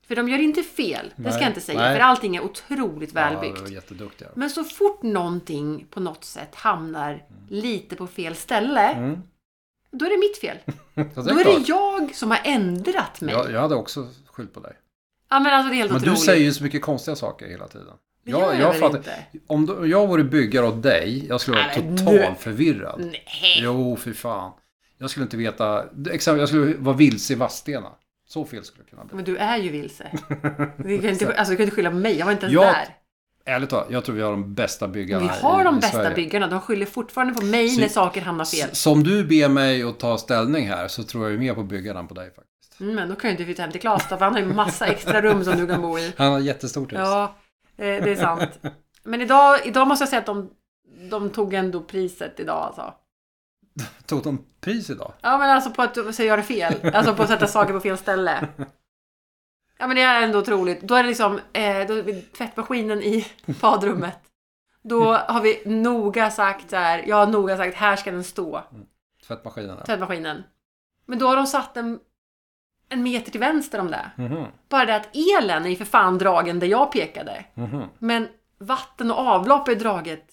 [0.07, 1.95] För de gör inte fel, det ska jag inte säga, nej.
[1.95, 3.69] för allting är otroligt Ja, välbyggt.
[3.69, 4.27] jätteduktiga.
[4.35, 9.21] Men så fort någonting på något sätt hamnar lite på fel ställe, Mm.
[9.91, 10.57] då är det mitt fel.
[10.93, 11.67] Ja, Då det är är det klart.
[11.67, 13.33] jag som har ändrat mig.
[13.35, 14.73] Jag, jag hade också skyllt på dig.
[15.29, 16.19] Ja men alltså det är helt Men otroligt.
[16.19, 17.93] du säger ju så mycket konstiga saker hela tiden.
[18.23, 19.15] Det gör jag, väl fattar- inte?
[19.47, 22.99] Om du, jag vore byggare åt dig, jag skulle vara totalt förvirrad.
[22.99, 23.59] Nej.
[23.63, 24.51] Jo, för fan.
[24.97, 25.83] Jag skulle inte veta.
[26.11, 27.89] Exempel, jag skulle vara vilse i Vadstena.
[28.27, 29.15] Så fel skulle det kunna bli.
[29.15, 30.11] Men du är ju vilse.
[30.77, 32.73] Du kan inte, alltså, du kan inte skylla på mig, jag var inte ens Jag-
[32.73, 32.87] där.
[33.45, 35.97] Ärligt talat, jag tror vi har de bästa byggarna Vi har i, de i bästa
[35.97, 36.15] Sverige.
[36.15, 38.75] byggarna, de skyller fortfarande på mig Så- när saker hamnar fel.
[38.75, 41.99] Som du ber mig att ta ställning här så tror jag ju mer på byggarna
[41.99, 42.79] än på dig faktiskt.
[42.81, 44.45] Mm, men då kan ju inte flytta hem till Klas då, för han har ju
[44.53, 46.13] massa extra rum som du kan bo i.
[46.17, 46.99] Han har jättestort hus.
[46.99, 47.35] Ja,
[47.77, 48.59] eh, det är sant.
[49.03, 50.49] Men idag, idag måste jag säga att de,
[51.09, 52.93] de tog ändå priset idag alltså.
[54.05, 55.13] Tog de pris idag?
[55.21, 56.95] Ja men alltså på att så göra fel.
[56.95, 58.47] Alltså på att sätta saker på fel ställe.
[59.77, 60.81] Ja men det är ändå otroligt.
[60.81, 63.27] Då är det liksom eh, då är det tvättmaskinen i
[63.61, 64.19] badrummet.
[64.81, 67.03] Då har vi noga sagt så här.
[67.07, 68.63] Jag har noga sagt här ska den stå.
[69.27, 69.75] Tvättmaskinen?
[69.79, 69.85] ja.
[69.85, 70.43] Tvättmaskinen.
[71.05, 71.99] Men då har de satt en,
[72.89, 74.11] en meter till vänster om det.
[74.17, 77.45] Mhm, Bara det att elen är ju för fan dragen där jag pekade.
[77.53, 77.83] mhm.
[77.99, 78.27] Men
[78.59, 80.27] vatten och avlopp är draget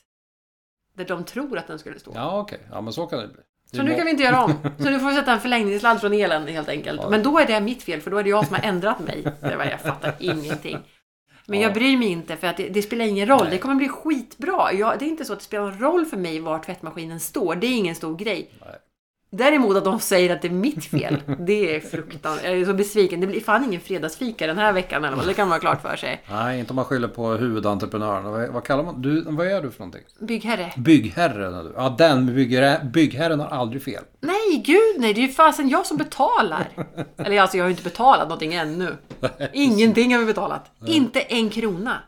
[0.94, 2.12] där de tror att den skulle stå.
[2.14, 2.58] Ja, okej.
[2.70, 3.42] Ja, men så kan det bli.
[3.72, 4.52] Så nu kan vi inte göra om.
[4.78, 7.00] Så nu får vi sätta en förlängningssladd från elen helt enkelt.
[7.02, 7.10] Ja.
[7.10, 9.22] Men då är det mitt fel för då är det jag som har ändrat mig.
[9.40, 10.78] Det var, jag fattar ingenting.
[11.46, 11.66] Men Ja.
[11.66, 13.42] jag bryr mig inte för att det, det spelar ingen roll.
[13.42, 13.50] Nej.
[13.50, 14.72] Det kommer bli skitbra.
[14.72, 17.54] Jag, det är inte så att det spelar någon roll för mig var tvättmaskinen står.
[17.54, 18.50] Det är ingen stor grej.
[18.64, 18.74] Nej.
[19.36, 21.22] Däremot att de säger att det är mitt fel.
[21.38, 22.44] Det är fruktansvärt.
[22.44, 23.20] Jag är så besviken.
[23.20, 25.26] Det blir fan ingen fredagsfika den här veckan eller vad.
[25.26, 26.22] Det kan man ha klart för sig.
[26.30, 28.24] Nej, inte om man skyller på huvudentreprenören.
[28.24, 29.02] Vad, vad kallar man?
[29.02, 30.02] Du, vad är du för någonting?
[30.20, 30.72] Byggherre.
[30.76, 31.72] Byggherren är du.
[31.76, 34.02] Ja, den byggherre, byggherren har aldrig fel.
[34.20, 35.14] Nej, gud nej.
[35.14, 36.68] Det är ju fasen jag som betalar.
[37.16, 38.96] Eller alltså jag har ju inte betalat någonting ännu.
[39.52, 40.70] Ingenting har vi betalat.
[40.86, 41.98] Inte en krona.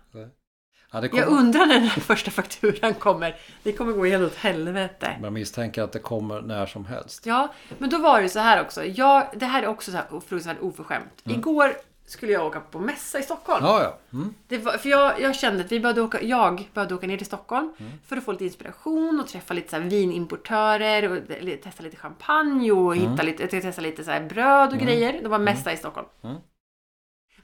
[0.96, 3.36] Ja, det Jag kommer, undrar när den första fakturan kommer.
[3.62, 5.16] Det kommer gå helt åt helvete.
[5.22, 7.26] jag misstänker att det kommer när som helst.
[7.26, 8.84] Ja, men då var det så här också.
[8.84, 11.22] Jag, det här är också så här fruktansvärt oförskämt.
[11.24, 13.64] Igår skulle jag åka på mässa i Stockholm.
[13.64, 13.98] Ja, ja.
[14.18, 14.34] Mm.
[14.48, 17.26] Det var, för jag, jag kände att vi behövde åka, jag behövde åka ner till
[17.26, 17.72] Stockholm
[18.06, 21.18] för att få lite inspiration och träffa lite så vinimportörer och
[21.62, 25.22] testa lite champagne och hitta lite, testa lite så bröd och grejer.
[25.22, 26.06] Det var mässa i Stockholm.
[26.22, 26.36] Mm.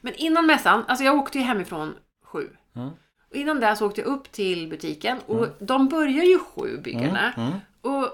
[0.01, 2.49] Men innan mässan, alltså jag åkte ju hemifrån sju.
[3.33, 3.35] Mm.
[3.35, 7.33] Och innan det så åkte jag upp till butiken och de börjar ju sju byggarna.
[7.33, 7.53] Mm.
[7.81, 8.05] Och,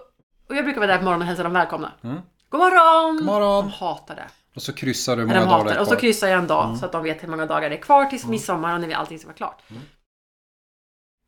[0.48, 1.92] och jag brukar vara där på morgonen och hälsa dem välkomna.
[2.02, 2.18] Mm.
[2.48, 3.16] God morgon!
[3.16, 3.64] God morgon.
[3.64, 4.28] De hatar det.
[4.54, 6.86] Och så kryssar du många de dagar det Och så kryssar jag en dag så
[6.86, 9.18] att de vet hur många dagar det är kvar tills midsommar och när vi- allting
[9.18, 9.62] ska vara klart.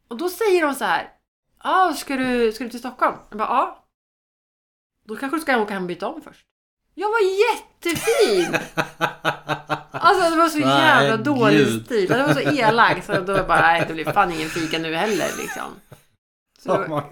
[0.08, 1.12] Och då säger de så här.
[1.64, 3.16] Ja, ska du, ska du till Stockholm?
[3.28, 3.84] Jag bara, ja.
[5.06, 6.46] Då kanske du ska åka hem och byta om först.
[7.00, 8.56] Jag var jättefin!
[9.90, 11.84] Alltså det var så Nej, jävla dålig gud.
[11.84, 12.08] stil.
[12.08, 13.04] Det var så elak.
[13.04, 15.64] Så då var jag bara, nej det blir fan ingen fika nu heller liksom.
[16.64, 17.04] Så De har,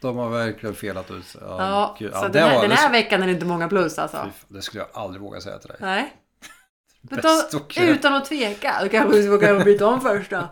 [0.00, 1.40] de har verkligen felat ut sig.
[1.44, 2.12] Ja, gud.
[2.12, 4.30] så Ja, den här, den här veckan är det inte många plus alltså.
[4.48, 5.78] det skulle jag aldrig våga säga till dig.
[5.80, 6.12] Nej.
[7.00, 8.74] Men då, utan att tveka.
[8.82, 10.48] Då kanske vi ska byta om först då.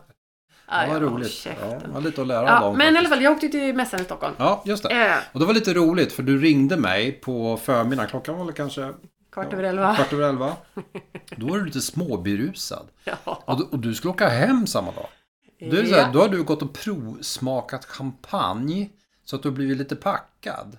[0.68, 1.46] Ja, vad håll roligt.
[1.60, 3.74] Ja, var lite att lära av Ja, dem men i alla fall, jag åkte till
[3.74, 4.34] mässan i Stockholm.
[4.38, 5.06] Ja, just det.
[5.06, 8.08] Eh, Och det var lite roligt för du ringde mig på förmiddagen.
[8.10, 8.92] Klockan var väl kanske
[9.32, 9.96] kvart över elva.
[9.96, 10.56] kvart över elva.
[11.36, 12.86] Då var du lite småberusad.
[13.04, 13.42] Ja.
[13.44, 15.06] Och du, och du skulle åka hem samma dag.
[15.58, 18.88] Det så här, då har du gått och provsmakat champagne.
[19.24, 20.76] Så att du har blivit lite packad.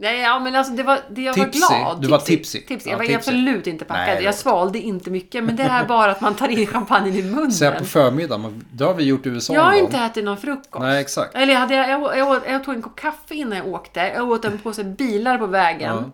[0.00, 1.60] Nej, ja, men alltså det var, det jag Tipsy.
[1.60, 2.02] var glad.
[2.02, 2.60] Du var tipsy.
[2.60, 2.88] tipsy.
[2.90, 3.16] Ja, Jag var tipsy.
[3.16, 4.06] absolut inte packad.
[4.06, 5.44] Nej, det jag svalde inte mycket.
[5.44, 7.52] Men det här bara att man tar in champagnen i munnen.
[7.52, 8.64] Så här på förmiddagen.
[8.72, 10.82] Det har vi gjort i USA jag har inte ätit någon frukost.
[10.82, 11.34] Nej, exakt.
[11.34, 14.00] Eller jag, hade, jag, jag, jag tog en kopp kaffe innan jag åkte.
[14.00, 16.12] Jag åt en påse bilar på vägen.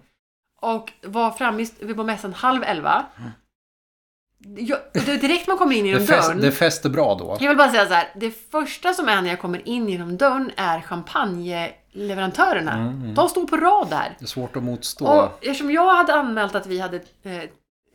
[0.60, 1.66] Och var framme
[1.96, 3.04] på mässan halv elva.
[4.56, 6.40] Jag, det är direkt man kommer in Det, genom fäst, dörren.
[6.40, 7.36] det fäster bra då.
[7.40, 8.08] Jag vill bara säga så här.
[8.16, 10.80] Det första som är när jag kommer in genom dörren är
[11.94, 12.72] champagneleverantörerna.
[12.72, 14.16] Mm, De står på rad där.
[14.18, 15.06] Det är svårt att motstå.
[15.06, 17.42] Och eftersom jag hade anmält att vi hade eh,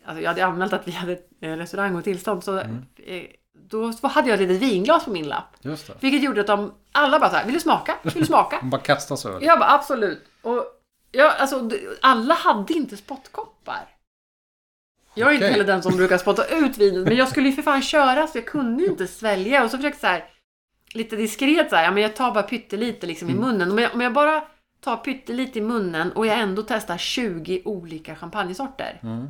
[0.06, 2.86] Alltså jag hade anmält att vi hade eh, restaurang och tillstånd så Mm.
[3.06, 3.24] eh,
[3.70, 5.56] då hade jag ett litet vinglas på min lapp.
[5.62, 5.94] Just det.
[6.00, 7.96] Vilket gjorde att de alla bara så här, vill du smaka?
[8.04, 8.58] Vill du smaka?
[8.62, 9.46] Man bara kastar sig över.
[9.46, 10.24] Jag bara absolut.
[10.42, 10.66] Och
[11.12, 11.70] jag, alltså,
[12.02, 13.88] alla hade inte spottkoppar.
[15.14, 15.52] Jag är inte Okej.
[15.52, 18.38] heller den som brukar spotta ut vinet, men jag skulle ju för fan köra så
[18.38, 19.64] jag kunde ju inte svälja.
[19.64, 20.30] Och så försökte jag så här,
[20.94, 23.46] lite diskret så här, ja men jag tar bara pyttelite liksom i Mm.
[23.46, 23.72] munnen.
[23.72, 24.44] Om jag, om jag bara
[24.84, 29.00] tar pyttelite i munnen och jag ändå testar 20 olika champagnesorter.
[29.04, 29.28] Mm.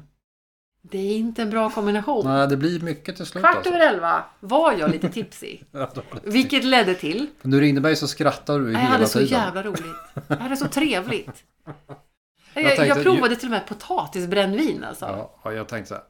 [0.82, 2.26] Det är inte en bra kombination.
[2.26, 3.74] Nej, det blir mycket till slut Kvart alltså.
[3.74, 5.08] över elva var jag lite.
[5.72, 9.06] Ja, då- Vilket ledde till Men du ringde mig så skrattade du Jag hela hade
[9.08, 9.40] så tiden.
[9.40, 9.86] jävla roligt.
[10.28, 11.44] Jag hade så trevligt.
[12.54, 15.30] Jag, jag, tänkte- provade till och med potatisbrännvin alltså.
[15.44, 16.04] Ja, jag tänkte så här.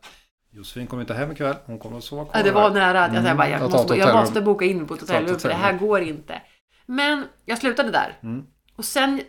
[0.51, 1.55] Josefin kommer inte hem ikväll.
[1.65, 2.69] Hon kommer att sova kvar det var här.
[2.69, 5.39] nära att jag, Mm, jag, bara, jag, måste, jag måste boka in på ett hotellrum
[5.39, 6.41] för det här går inte.
[6.85, 8.17] Men jag slutade där.
[8.23, 8.43] Mm.
[8.75, 9.21] Och sen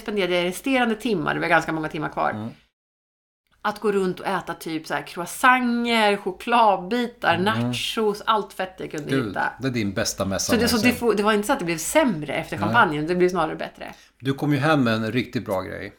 [0.00, 2.48] spenderade jag resterande timmar, det var ganska många timmar kvar, Mm.
[3.62, 7.44] att gå runt och äta typ så här croissanter, chokladbitar, Mm.
[7.44, 9.52] nachos, allt fett jag kunde Gud, hitta.
[9.60, 11.64] det är din bästa mässa Så, det, så det, det var inte så att det
[11.64, 12.64] blev sämre efter Nej.
[12.64, 13.94] kampanjen, det blev snarare bättre.
[14.20, 15.92] Du kom ju hem med en riktigt bra grej.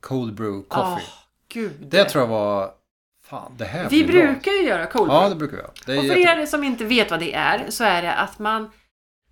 [0.00, 1.04] Cold brew coffee.
[1.06, 1.12] Åh,
[1.52, 1.72] gud.
[1.90, 2.70] det tror jag var...
[3.28, 4.32] Fan, det här Vi blir bra.
[4.32, 5.28] brukar ju göra cold Ja, brew.
[5.34, 5.72] det brukar vi göra.
[5.86, 8.14] Det är Och för jätte- er som inte vet vad det är så är det
[8.14, 8.70] att man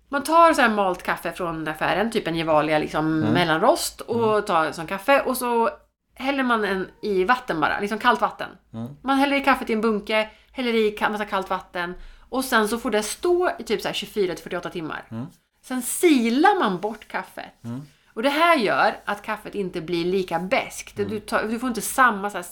[0.09, 3.33] man tar så här malt kaffe från affären, typ en Gevalia liksom Mm.
[3.33, 5.69] mellanrost och tar som kaffe och så
[6.15, 8.49] häller man en i vatten bara, liksom kallt vatten.
[8.73, 8.87] Mm.
[9.03, 11.93] Man häller i kaffet i en bunke, häller i massa kallt vatten
[12.29, 15.03] och sen så får det stå i typ så här 24-48 timmar.
[15.11, 15.25] Mm.
[15.61, 17.63] Sen silar man bort kaffet.
[17.63, 17.81] Mm.
[18.13, 20.99] Och det här gör att kaffet inte blir lika beskt.
[20.99, 21.11] Mm.
[21.11, 22.43] Du, tar, du får inte samma så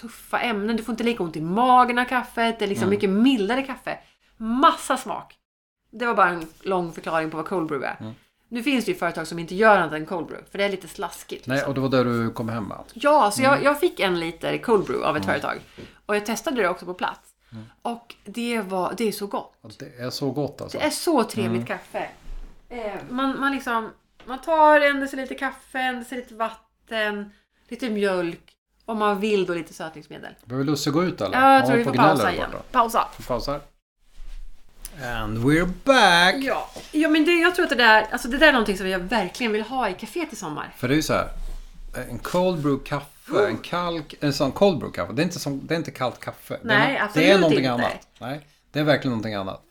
[0.00, 2.58] tuffa ämnen, du får inte lika ont i magen av kaffet.
[2.58, 2.90] Det är liksom Mm.
[2.90, 3.98] mycket mildare kaffe.
[4.36, 5.36] Massa smak.
[5.92, 7.96] Det var bara en lång förklaring på vad cold brew är.
[8.00, 8.12] Mm.
[8.48, 10.68] Nu finns det ju företag som inte gör annat än cold brew, för det är
[10.68, 11.46] lite slaskigt.
[11.46, 11.68] Nej, liksom.
[11.68, 12.78] och det var där du kom hem med.
[12.94, 13.52] Ja, så Mm.
[13.52, 15.60] jag, jag fick en liter cold brew av ett företag.
[16.06, 17.30] Och jag testade det också på plats.
[17.52, 17.64] Mm.
[17.82, 19.54] Och det, var, det är så gott.
[19.78, 20.78] Det är så gott alltså.
[20.78, 22.08] Det är så trevligt kaffe.
[22.68, 23.90] Eh, man, man liksom,
[24.24, 27.32] man tar en deciliter kaffe, en deciliter vatten,
[27.68, 28.49] lite mjölk
[28.90, 30.34] och man vill då lite sötningsmedel.
[30.44, 31.38] Behöver Lusse gå ut eller?
[31.40, 32.50] Ja, jag tror vi får pausa igen.
[32.72, 33.08] Pausa.
[33.18, 33.60] Vi pausar.
[35.02, 36.34] And we're back!
[36.44, 38.88] Ja, ja men det, jag tror att det där, alltså det där är någonting som
[38.88, 40.74] jag verkligen vill ha i kaféet i sommar.
[40.76, 41.28] För det är ju så här.
[42.10, 45.12] En cold brew kaffe, en kalk, en sån cold brew kaffe.
[45.12, 46.58] Det är inte, som, det är inte kallt kaffe.
[46.62, 47.70] Nej, det är, absolut Det är någonting inte.
[47.72, 48.08] annat.
[48.18, 49.62] Nej, det är verkligen någonting annat.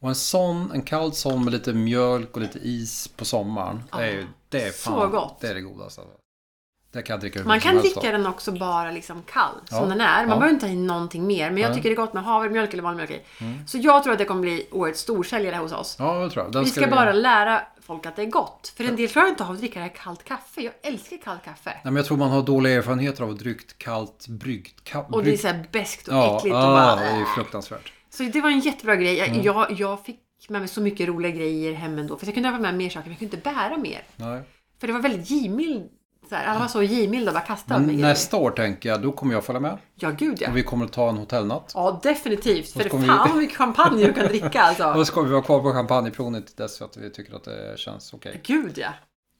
[0.00, 3.82] Och en sån, en kall sån med lite mjölk och lite is på sommaren.
[3.92, 5.40] Det är, ju- det är så fan, gott.
[5.40, 6.00] Det är det godaste.
[6.00, 6.16] Alltså.
[6.92, 10.00] Det kan jag dricka Man kan dricka den också bara liksom kall, som Ja, den
[10.00, 10.14] är.
[10.16, 10.34] Man ja.
[10.36, 11.50] behöver inte ha in någonting mer.
[11.50, 13.22] Men jag tycker det är gott med havremjölk eller vanlig mjölk i.
[13.66, 15.96] Så jag tror att det kommer bli årets storsäljare hos oss.
[15.98, 16.52] Ja, det tror jag.
[16.52, 18.72] Den Vi ska vi- bara lära folk att det är gott.
[18.76, 20.60] För en del klarar inte av att dricka det här kallt kaffe.
[20.60, 21.70] Jag älskar kallt kaffe.
[21.70, 25.08] Nej, men jag tror man har dåliga erfarenheter av att dricka kallt bryggt kaffe.
[25.12, 26.96] Och det är så här beskt och Ja, äckligt och ja, bara...
[26.96, 27.92] det är fruktansvärt.
[28.10, 29.14] Så det var en jättebra grej.
[29.18, 29.42] Jag, Mm.
[29.42, 32.16] jag, jag fick med mig så mycket roliga grejer hem ändå.
[32.16, 34.02] För jag kunde ha med mer saker, men jag kunde inte bära mer.
[34.16, 34.42] Nej.
[34.80, 35.88] För det var väldigt givmild.
[36.30, 38.08] Så här, alla var så givmilda och bara kastade med grejer.
[38.08, 39.78] nästa år tänker jag, då kommer jag följa med.
[39.94, 40.50] Ja, gud ja.
[40.50, 41.72] Och vi kommer att ta en hotellnatt.
[41.74, 42.72] Ja, definitivt.
[42.72, 44.84] För fan vi- vad mycket champagne du kan dricka alltså.
[44.88, 47.78] Och så ska vi vara kvar på champagneprovningen till dess att vi tycker att det
[47.78, 48.40] känns okej.
[48.44, 48.88] Gud ja.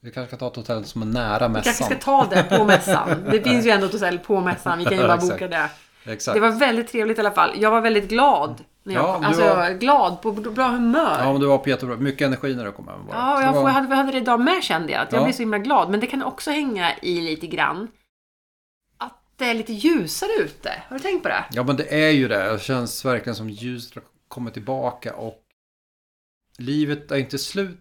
[0.01, 1.85] Vi kanske ska ta ett hotell som är nära Vi kanske mässan.
[1.87, 3.09] ska ta det på mässan.
[3.31, 4.77] Det finns ju ändå ett hotell på mässan.
[4.79, 5.69] Vi kan ju bara boka det.
[6.05, 6.33] Exakt.
[6.35, 7.51] Det var väldigt trevligt i alla fall.
[7.61, 8.63] Jag var väldigt glad.
[8.83, 11.15] När jag, Ja, du alltså var- jag var glad, på bra humör.
[11.19, 11.95] Ja, men du var på jättebra.
[11.97, 13.17] Mycket energi när du kom hem bara.
[13.17, 15.01] Ja, jag, var- jag hade, jag hade det idag med kände jag.
[15.01, 15.23] Att jag Ja.
[15.25, 15.89] blev så himla glad.
[15.89, 17.87] Men det kan också hänga i lite grann
[18.97, 20.83] att det är lite ljusare ute.
[20.89, 21.43] Har du tänkt på det?
[21.51, 22.51] Ja, men det är ju det.
[22.51, 25.37] Det känns verkligen som ljuset kommer tillbaka och
[26.57, 27.79] livet är inte slut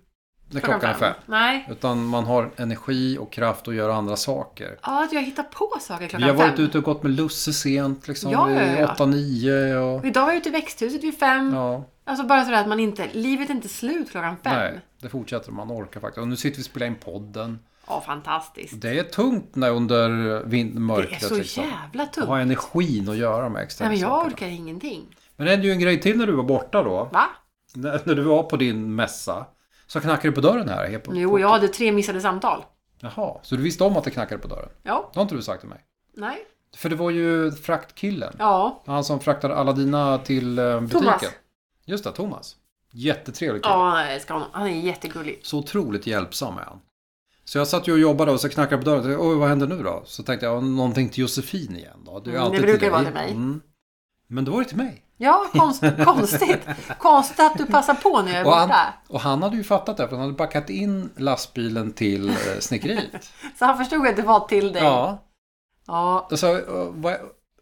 [0.50, 1.14] när klockan är fem.
[1.26, 1.66] Nej.
[1.70, 4.78] Utan man har energi och kraft att göra andra saker.
[4.82, 6.64] Ja, att jag hittar på saker Vi klockan har varit fem.
[6.64, 8.30] ute och gått med Lusse sent liksom.
[8.32, 8.94] Ja, ja, ja.
[8.98, 9.98] 8-9 och...
[10.00, 11.54] Och Idag var jag ute i växthuset vid fem.
[11.54, 14.52] Ja, Alltså bara sådär att man inte, livet är inte slut klockan fem.
[14.54, 14.80] nej.
[15.00, 16.18] Det fortsätter man orkar faktiskt.
[16.22, 17.58] Och nu sitter vi och spelar in podden.
[17.86, 18.80] Ja, fantastiskt.
[18.80, 20.08] Det är tungt när under
[20.44, 21.64] vind- Det mörkret är så liksom.
[21.64, 22.26] jävla tungt.
[22.28, 24.34] Ha energin att göra de extra Nej, men jag sakerna.
[24.34, 25.02] orkar ingenting.
[25.36, 27.08] Men det hände ju en grej till när du var borta då.
[27.12, 27.26] Va?
[27.74, 29.46] När, när du var på din mässa.
[29.92, 30.98] Så knackade det på dörren här.
[30.98, 32.64] på- Jo, jag hade tre missade samtal.
[33.00, 34.68] Jaha, så du visste om att det knackade på dörren?
[34.82, 35.10] Ja.
[35.12, 35.80] Det har inte du sagt till mig.
[36.16, 36.38] Nej.
[36.76, 38.32] För det var ju fraktkillen.
[38.38, 38.82] Ja.
[38.86, 41.00] Han som fraktade alla dina till eh, butiken.
[41.02, 41.22] Thomas.
[41.84, 42.56] Just det, Thomas.
[42.92, 43.74] Jättetrevlig kille.
[43.74, 44.48] Ja, jag älskar honom.
[44.52, 45.40] Han är jättegullig.
[45.42, 46.80] Så otroligt hjälpsam är han.
[47.44, 49.82] Så jag satt ju och jobbade och så knackade på dörren oj vad händer nu
[49.82, 50.02] då?
[50.06, 52.20] Så tänkte jag, någonting till Josefin igen då.
[52.20, 53.30] Det, är Mm, alltid det brukar till vara till mig.
[53.30, 53.60] Mm.
[54.26, 55.04] Men då var det till mig.
[55.22, 56.60] Ja, konst, konstigt.
[56.98, 58.94] Konstigt att du passar på när jag är Och han, borta.
[59.08, 63.30] och han hade ju fattat det, för han hade backat in lastbilen till eh, snickeriet.
[63.58, 64.82] Så han förstod att det var till dig.
[64.82, 65.24] ja,
[65.86, 66.28] Ja.
[66.30, 67.12] och så, eh,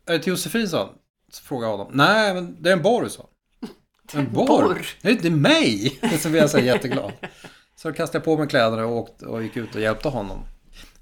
[0.06, 0.88] är det till Josefin sa han?
[1.32, 1.92] Så frågade jag honom.
[1.96, 3.70] Nej, men det är en borr sa han.
[4.26, 4.46] En borr?
[4.46, 4.86] borr?
[5.02, 5.98] Det är mig!
[6.20, 7.12] Så blev jag så jätteglad.
[7.76, 10.38] Så då kastade jag på mig kläderna och, åkte, och gick ut och hjälpte honom.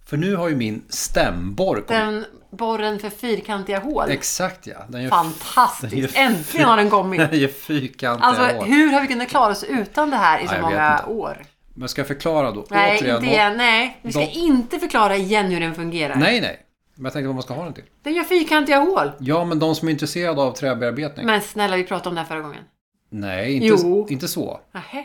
[0.06, 1.88] För nu har ju min stämborr kommit.
[1.88, 4.10] Den borren för fyrkantiga hål.
[4.10, 4.76] Exakt ja.
[4.88, 6.14] Den gör, Fantastiskt.
[6.14, 7.18] Den är Äntligen har den kommit.
[7.30, 8.66] den gör fyrkantiga Alltså hål.
[8.66, 11.44] hur har vi kunnat klara oss utan det här i så vet många år?
[11.74, 12.66] Men ska jag förklara då?
[12.70, 13.56] Nej, Återigen, inte igen.
[13.56, 16.14] Nej, vi ska de- inte förklara igen hur den fungerar.
[16.16, 16.62] Nej, nej.
[16.94, 17.84] Men jag tänkte vad man ska ha den till.
[18.02, 19.12] Den gör fyrkantiga hål.
[19.18, 21.26] Ja, men de som är intresserade av träbearbetning.
[21.26, 22.62] Men snälla, vi pratade om det här förra gången.
[23.10, 24.06] Nej, inte, Jo.
[24.10, 24.60] inte så.
[24.72, 25.04] Nähä.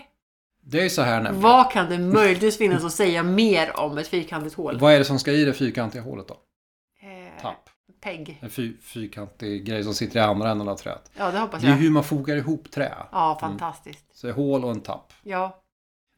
[0.62, 1.42] Det är ju så här nämligen.
[1.42, 4.80] Vad kan det möjligtvis finnas att säga mer om ett fyrkantigt hål?
[4.80, 6.38] Vad är det som ska i det fyrkantiga hålet då?
[7.42, 7.70] tapp.
[8.02, 8.38] Pegg.
[8.42, 11.12] En fy, fyrkantig grej som sitter i andra änden av träet.
[11.18, 11.78] Ja, det hoppas Det är jag.
[11.78, 12.94] hur man fogar ihop trä.
[13.12, 14.06] Ja, fantastiskt.
[14.14, 15.14] Så det är hål och en tapp.
[15.24, 15.62] Ja.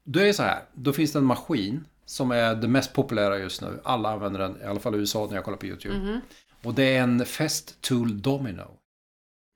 [0.03, 0.59] Då är det så här.
[0.73, 3.79] Då finns det en maskin som är det mest populära just nu.
[3.83, 5.95] Alla använder den, i alla fall i USA när jag kollar på YouTube.
[5.97, 6.21] Mhm.
[6.63, 8.77] Och det är en Fest Tool Domino.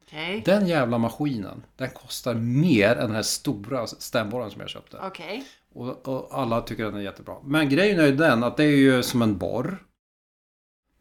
[0.08, 0.41] Okej.
[0.46, 4.98] Den jävla maskinen, den kostar mer än den här stora stämborren som jag köpte.
[5.04, 5.43] Okej.
[5.74, 7.36] Och, och alla tycker den är jättebra.
[7.43, 9.84] Men grejen är ju den att det är ju som en borr.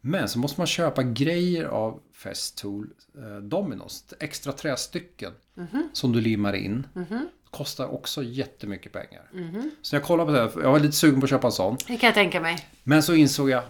[0.01, 4.13] Men så måste man köpa grejer av Festool eh, Dominos.
[4.19, 5.89] Extra trästycken Mhm.
[5.93, 6.87] som du limmar in.
[6.93, 7.27] Mhm.
[7.49, 9.29] Kostar också jättemycket pengar.
[9.33, 9.71] Mhm.
[9.81, 11.51] Så när jag kollade på det här, jag var lite sugen på att köpa en
[11.51, 11.77] sån.
[11.87, 12.67] Det kan jag tänka mig.
[12.83, 13.63] Men så insåg jag,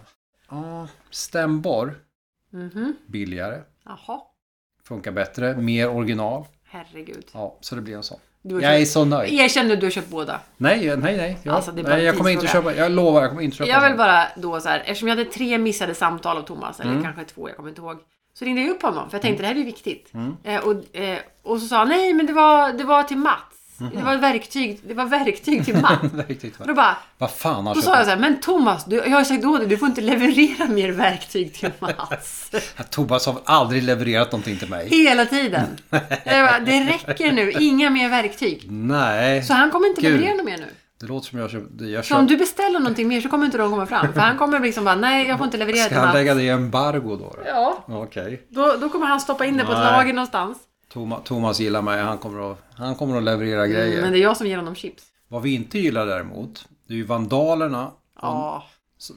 [0.50, 1.96] ja, stämborr,
[2.52, 2.96] Mhm.
[3.08, 4.22] billigare, Jaha.
[4.88, 6.46] Funkar bättre, mer original.
[6.70, 7.26] Herregud.
[7.34, 8.20] Ja, så det blir en sån.
[8.42, 9.34] Jag är så nöjd.
[9.34, 10.40] Erkänn nu, du har köpt båda.
[10.58, 11.38] Nej, nej, nej.
[11.44, 13.90] Jag, Alltså, nej, jag kommer inte köpa, jag lovar, jag kommer inte köpa Jag vill
[13.90, 13.98] sån.
[13.98, 17.04] bara då så här, eftersom jag hade tre missade samtal av Thomas, eller Mm.
[17.04, 17.98] kanske två, jag kommer inte ihåg.
[18.34, 20.14] Så ringde jag upp honom, för jag tänkte det här är viktigt.
[20.14, 20.36] Mm.
[20.44, 23.18] Eh, och, eh, och så sa han, nej men det var, det var till
[23.80, 23.90] Mhm.
[23.96, 26.00] Det var verktyg, det var verktyg till va?
[26.66, 29.24] då bara, Vad fan har då sa jag så här, men Thomas, du, jag har
[29.24, 32.52] sagt åt dig, du får inte leverera mer verktyg till Mats.
[32.90, 34.88] Tobias har aldrig levererat någonting till mig.
[34.90, 35.68] Hela tiden.
[36.26, 38.68] Jag bara, det räcker nu, inga mer verktyg.
[38.72, 40.12] Nej, Så han kommer inte Gud.
[40.12, 40.66] leverera något mer nu.
[41.00, 41.86] det låter som jag köpte...
[41.86, 44.14] Jag Så om du beställer någonting mer så kommer inte de komma fram.
[44.14, 46.16] För han kommer liksom bara, nej jag får inte leverera ska till han Mats.
[46.16, 47.18] lägga det i embargo då?
[47.18, 47.38] då?
[47.46, 48.48] Ja, Okej.
[48.50, 50.58] då, då kommer han stoppa in det på ett lager någonstans.
[50.94, 53.88] Thomas, Thomas gillar mig, han kommer att, han kommer att leverera grejer.
[53.88, 55.04] Mm, men det är jag som ger honom chips.
[55.28, 57.92] Vad vi inte gillar däremot, det är ju vandalerna.
[58.22, 58.64] Ja.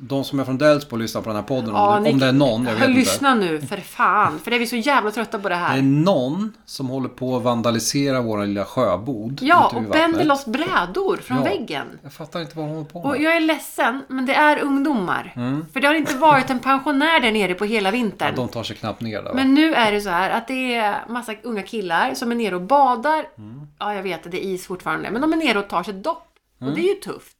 [0.01, 2.19] De som är från Delsbo och lyssnar på den här podden, Ja, om, det, om
[2.19, 2.99] det är någon, jag vet inte.
[3.01, 4.38] Lyssna nu, för fan.
[4.38, 5.83] För det är vi så jävla trötta på det Det är här.
[5.83, 9.38] någon som håller på att vandalisera vår lilla sjöbod.
[9.43, 11.43] Ja, och bänder loss brädor från Ja.
[11.45, 11.87] väggen.
[12.03, 13.21] Jag fattar inte vad hon håller på Och med.
[13.21, 15.33] jag är ledsen, men det är ungdomar.
[15.37, 15.64] Mm.
[15.73, 18.35] För det har inte varit en pensionär där nere på hela vintern.
[18.37, 19.31] De tar sig knappt ner där va?
[19.35, 22.55] Men nu är det så här att det är massa unga killar som är nere
[22.55, 23.25] och badar.
[23.38, 23.61] Mm.
[23.79, 25.11] Ja, jag vet, det är is fortfarande.
[25.11, 26.27] Men de är nere och tar sig dopp.
[26.61, 26.73] Mm.
[26.73, 27.37] Och det är ju tufft.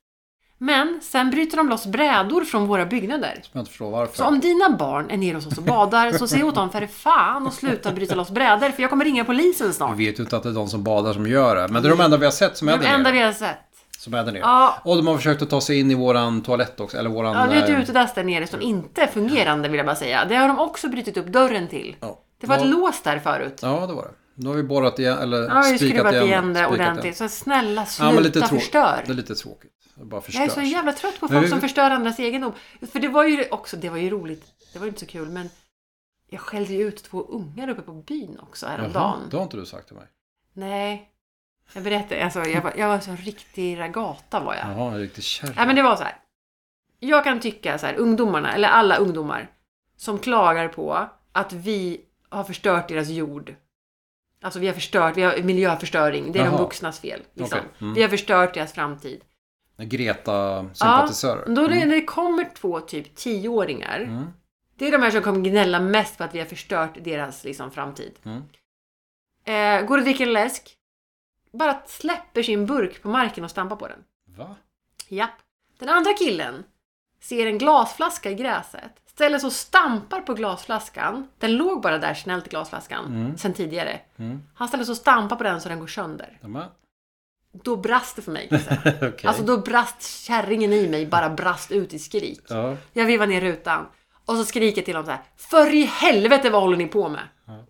[0.63, 3.33] Men sen bryter de loss brädor från våra byggnader.
[3.43, 4.17] Som jag inte förstår varför.
[4.17, 6.87] Så om dina barn är nere hos oss och badar så säg åt dem för
[6.87, 9.97] fan och sluta bryta loss brädor för jag kommer ringa polisen snart.
[9.97, 11.69] Vi vet ju inte att det är de som badar som gör det.
[11.69, 13.19] Men det är de enda vi har sett som är De där enda nere.
[13.19, 13.59] vi har sett.
[13.99, 14.43] Som är där nere.
[14.43, 16.97] Ja, Och de har försökt att ta sig in i våran toalett också.
[16.99, 17.35] Eller våran...
[17.37, 19.97] ja det är ett eh, utedass där nere som inte är fungerande vill jag bara
[19.97, 20.25] säga.
[20.25, 21.97] Det har de också brutit upp dörren till.
[22.01, 22.19] ja.
[22.41, 23.59] Det var ett lås där förut.
[23.63, 24.11] Ja, det var det.
[24.41, 27.17] Nu har vi borrat igen, eller Ja, spikat skruvat igen, igen det ordentligt.
[27.17, 29.03] Så snälla Ja, sluta men lite förstör.
[29.07, 29.73] Det är lite tråkigt.
[29.95, 32.53] Det bara Jag är så jävla trött på folk vi- som förstör andras egendom.
[32.93, 34.45] För det var ju också, det var ju roligt.
[34.73, 35.51] Det var ju inte så kul men
[36.31, 39.21] jag skällde ju ut två ungar uppe på byn också Jaha, häromdagen.
[39.31, 40.07] det har inte du sagt till mig.
[40.53, 41.11] Nej.
[41.73, 44.65] Jag berättade, alltså jag var, jag var så riktig ragata var jag.
[44.71, 45.55] Jaha, en riktig kärring.
[45.57, 46.17] Nej men det var så här.
[46.99, 49.51] Jag kan tycka så här, ungdomarna, eller alla ungdomar,
[49.97, 53.55] som klagar på att vi har förstört deras jord.
[54.43, 56.57] Alltså vi har förstört, vi har miljöförstöring, det är Jaha.
[56.57, 57.23] de vuxnas fel.
[57.35, 57.59] Liksom.
[57.59, 57.95] Okej, mm.
[57.95, 59.21] Vi har förstört deras framtid.
[59.77, 61.55] Greta-sympatisörer.
[61.55, 64.27] Då det, när det kommer två typ tioåringar, Mm.
[64.77, 67.71] det är de här som kommer gnälla mest på att vi har förstört deras liksom,
[67.71, 68.13] framtid.
[68.25, 68.43] Mm.
[69.45, 70.77] Eh, går och dricker en läsk,
[71.53, 74.05] bara släpper sin burk på marken och stampar på den.
[74.37, 74.57] Va?
[75.09, 75.31] Japp.
[75.79, 76.65] Den andra killen
[77.21, 81.29] ser en glasflaska i gräset, ställer sig och stampar på glasflaskan.
[81.39, 83.39] Den låg bara där snällt i glasflaskan Mm.
[83.39, 84.01] sen tidigare.
[84.19, 84.43] Mm.
[84.55, 86.39] Han ställer sig och stampar på den så den går sönder.
[86.41, 86.69] Ja, men-
[87.65, 88.49] Då brast det för mig.
[89.03, 89.21] Okej.
[89.25, 92.41] Alltså då brast kärringen i mig, bara brast ut i skrik.
[92.49, 92.77] Ja.
[92.93, 93.87] Jag vivar ner rutan
[94.27, 95.21] och så skriker till honom så här.
[95.37, 97.23] För i helvete vad håller ni på med?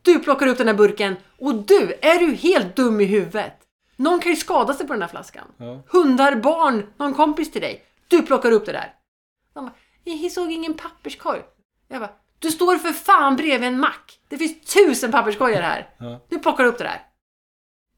[0.03, 3.53] Du plockar upp den här burken och du, är du helt dum i huvudet?
[3.97, 5.45] Någon kan ju skada sig på den här flaskan.
[5.57, 5.83] Ja.
[5.89, 7.85] Hundar, barn, någon kompis till dig.
[8.09, 8.93] Du plockar upp det där.
[10.05, 11.43] Jag såg ingen papperskorg.
[11.89, 14.21] Jag bara, du står för fan bredvid en mack.
[14.29, 15.89] Det finns tusen papperskorgar här.
[15.99, 16.27] Ja.
[16.29, 17.03] Du plockar upp det där.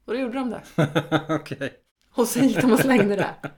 [0.05, 0.61] Och då gjorde de det.
[1.35, 1.73] Okej.
[2.15, 3.29] Och sen gick de och slängde det.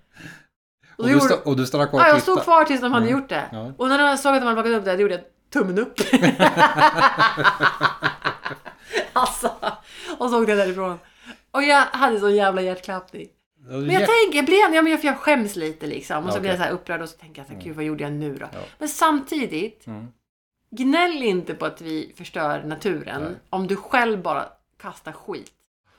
[0.97, 2.91] Och, då du gjorde- och du stannade kvar Ja, och jag stod kvar tills de
[2.93, 3.19] hade Mm.
[3.19, 3.49] gjort det.
[3.51, 3.73] Ja.
[3.77, 5.93] Och när de såg att de hade plockat upp det, då gjorde jag tummen upp.
[9.13, 9.51] alltså,
[10.17, 10.99] och så åkte jag därifrån.
[11.51, 13.27] Och jag hade sån jävla hjärtklappning.
[13.67, 16.25] Men jag tänker, jag ändå, ja, men jag, jag skäms lite liksom.
[16.25, 17.75] Och så Ja, blir jag så här upprörd och så tänker jag så här, gud
[17.75, 18.45] vad gjorde jag nu då?
[18.53, 18.59] Ja.
[18.79, 20.07] Men samtidigt, Mm.
[20.71, 23.31] gnäll inte på att vi förstör naturen Nej.
[23.49, 24.45] om du själv bara
[24.81, 25.51] kastar skit.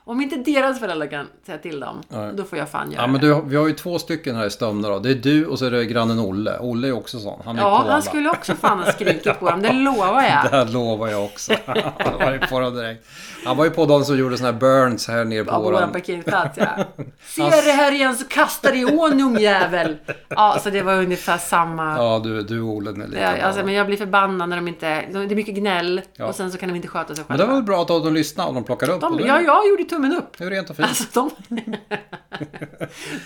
[0.07, 2.31] Om inte deras föräldrar kan säga till dem, Nej.
[2.35, 4.49] då får jag fan göra Ja, men du, vi har ju två stycken här i
[4.49, 4.99] Stömna då.
[4.99, 6.57] Det är du och så är det grannen Olle.
[6.59, 7.41] Olle är också sån.
[7.45, 10.65] Han är Ja, han skulle också fan ha skrikit på dem, det lovar jag.
[10.67, 11.53] Det lovar jag också.
[11.97, 13.05] Han var ju på dem direkt.
[13.45, 15.91] Han var ju på de som gjorde såna här burns här nere på På våran
[15.91, 16.67] parkeringsplats ja.
[17.25, 19.97] Ser det här igen så kastar det i ån ungjävel.
[20.27, 21.97] Ja, så det var ungefär samma.
[21.97, 23.45] Ja, du, du och Olle är Ja, bra.
[23.45, 24.87] alltså, men jag blir förbannad när de inte...
[25.11, 26.25] Det är mycket gnäll Ja.
[26.25, 27.53] och sen så kan de inte sköta sig Men det själva.
[27.53, 29.01] var väl bra att de lyssnade och de plockade upp.
[29.01, 30.41] De, ja, jag gjorde tummen upp.
[30.41, 30.87] är rent och fint.
[30.87, 31.31] Alltså de...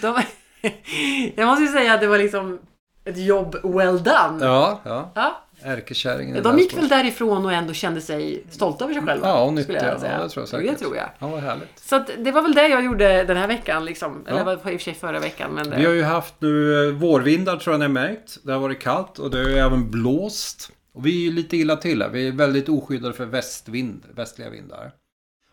[0.01, 0.21] de
[1.35, 2.59] jag måste ju säga att det var liksom
[3.05, 4.45] ett jobb well done.
[4.45, 5.11] Ja, ja.
[5.15, 5.43] Ja.
[5.63, 6.43] Ärkekärringen.
[6.43, 9.27] De gick väl därifrån och ändå kände sig stolta över sig själva.
[9.27, 9.83] Ja, och nyttiga.
[9.83, 10.71] jag Ja, det tror jag säkert.
[10.71, 11.09] Det tror jag.
[11.19, 11.79] Ja, vad härligt.
[11.79, 13.85] Så att det var väl det jag gjorde den här veckan.
[13.85, 14.25] Liksom.
[14.27, 14.43] Eller Ja.
[14.43, 15.51] var i och för sig förra veckan.
[15.51, 15.77] Men det...
[15.77, 18.37] Vi har ju haft nu eh, vårvindar tror jag ni har märkt.
[18.43, 20.71] Det har varit kallt och det har ju även blåst.
[20.93, 22.09] Och vi är ju lite illa till här.
[22.09, 24.91] Vi är väldigt oskyddade för västvind, västliga vindar.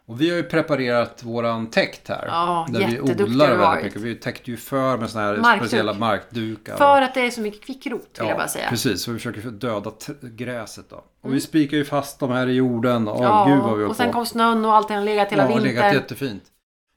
[0.08, 2.24] Och vi har ju preparerat våran täkt här.
[2.26, 4.02] Ja, där vi odlar väldigt mycket.
[4.02, 5.62] Vi täckte ju för med såna här Markduk.
[5.68, 6.76] speciella markdukar.
[6.76, 8.68] För att det är så mycket kvickrot vill jag bara säga.
[8.68, 9.02] precis.
[9.02, 9.92] Så vi försöker döda
[10.22, 11.04] gräset då.
[11.20, 13.08] Och vi spikar ju fast dem här i jorden.
[13.08, 14.12] Åh, Ja, gud vad vi har och sen på.
[14.12, 15.66] kom snön och allting har legat hela ja, vintern.
[15.66, 16.42] legat jättefint.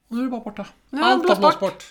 [0.08, 0.66] Och nu är det bara borta.
[0.90, 1.84] Nu Allt har blåst bort.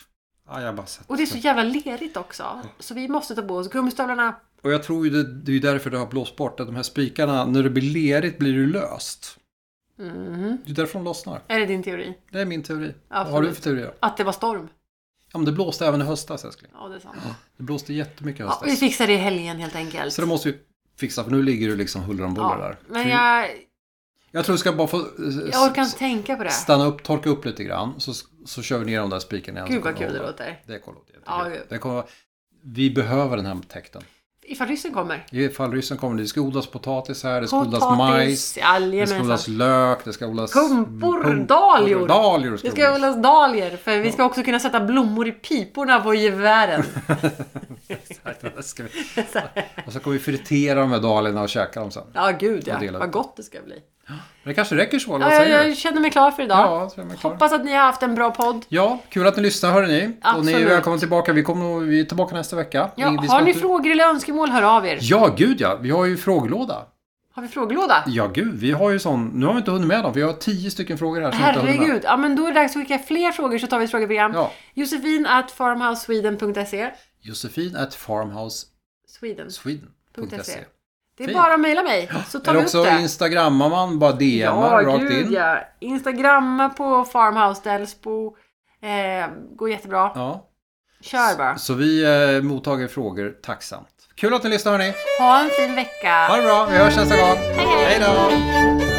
[0.50, 0.74] Ja.
[1.08, 2.44] Och det är så jävla lerigt också.
[2.80, 4.36] Så vi måste ta på oss gummistövlarna.
[4.64, 6.60] Och jag tror ju det, det är därför det har blåst bort.
[6.60, 9.38] Att de här spikarna, när det blir lerigt blir det löst.
[10.02, 10.58] Mhm.
[10.66, 11.42] Det är därför de lossnar.
[11.48, 12.18] Är det din teori?
[12.32, 12.94] Det är min teori.
[13.10, 13.34] Vad Absolut.
[13.34, 13.94] har du för teori då?
[14.00, 14.70] Att det var storm?
[15.34, 16.72] Ja, men det blåste även i höstas älskling.
[16.74, 17.18] Ja, det är sant.
[17.58, 18.68] Det blåste jättemycket i Ja, höstas.
[18.68, 20.14] vi fixar det i helgen helt enkelt.
[20.14, 20.58] Så det måste vi
[21.00, 22.78] fixa för nu ligger du liksom huller om buller ja, där.
[22.88, 23.50] men jag,
[24.32, 25.04] jag tror du ska bara få eh,
[25.52, 26.50] jag orkar inte tänka på det.
[26.50, 27.94] stanna upp, torka upp lite grann.
[28.00, 28.14] Så,
[28.46, 29.72] så kör vi ner de där spikarna igen.
[29.72, 30.62] Gud vad kul det låter.
[30.68, 31.68] Det kommer låta Ja, jättekul.
[31.70, 32.04] det kommer,
[32.64, 34.02] vi behöver den här täkten.
[34.52, 35.26] Ifall ryssen kommer.
[35.32, 36.18] Ifall ryssen kommer.
[36.22, 38.54] Det ska odlas potatis här, det ska odlas majs.
[38.54, 40.54] Potatis, Det ska odlas lök, det ska odlas...
[40.54, 42.08] Pumpor, pump- dahlior.
[42.08, 43.22] Dahlior ska Det ska odlas.
[43.22, 46.84] dahlior för vi ska också kunna sätta blommor i piporna på gevären.
[47.88, 48.90] Exakt, ska vi.
[49.88, 52.04] Och så kommer vi fritera de här dahliorna och käka dem sen.
[52.14, 52.80] Ja, gud ja.
[53.00, 53.76] Vad gott det ska bli.
[54.44, 56.58] Det kanske räcker så, vad Ja, jag, jag känner mig klar för idag.
[56.58, 57.32] Ja, klar.
[57.32, 58.66] Hoppas att ni har haft en bra podd.
[58.70, 60.06] Ja, kul att ni lyssnar hörni.
[60.06, 60.68] Och ni är Absolut.
[60.68, 61.34] välkomna tillbaka.
[61.34, 62.92] Vi, kommer, vi är tillbaka nästa vecka.
[62.96, 64.98] Ja, vi, vi har ni frågor eller önskemål, hör av er.
[65.02, 65.78] Ja, gud ja.
[65.82, 66.86] Vi har ju frågelåda.
[67.34, 68.04] Har vi frågelåda?
[68.08, 68.60] Ja, gud.
[68.60, 69.32] Vi har ju sån.
[69.34, 70.14] Nu har vi inte hunnit med dem.
[70.14, 71.60] Vi har tio stycken frågor här som inte.
[71.60, 72.02] Herregud.
[72.04, 74.34] Ja, men då är det dags att skicka fler frågor så tar vi ett frågeprogram.
[74.34, 74.52] Ja.
[74.74, 80.60] Josefin at farmhousesweden.se Josefin at farmhousesweden.se Sweden.se
[81.22, 81.38] Det är Fint.
[81.44, 83.02] bara att mejla mig så tar Eller vi upp det.
[83.02, 85.34] instagrammar man, bara DMar rakt gud, in.
[85.34, 85.60] Ja.
[85.80, 88.36] Instagramma på Farmhouse Delsbo.
[88.84, 90.12] Eh, går jättebra.
[90.16, 90.48] Ja.
[91.02, 91.58] Kör bara.
[91.58, 92.04] Så vi
[92.38, 93.88] eh, mottager frågor tacksamt.
[94.16, 94.94] Kul att ni lyssnar hörni.
[95.20, 96.28] Ha en fin vecka.
[96.28, 97.38] Ha det bra, vi hörs nästa gång.
[97.38, 97.68] hej.
[97.86, 98.91] Hej då!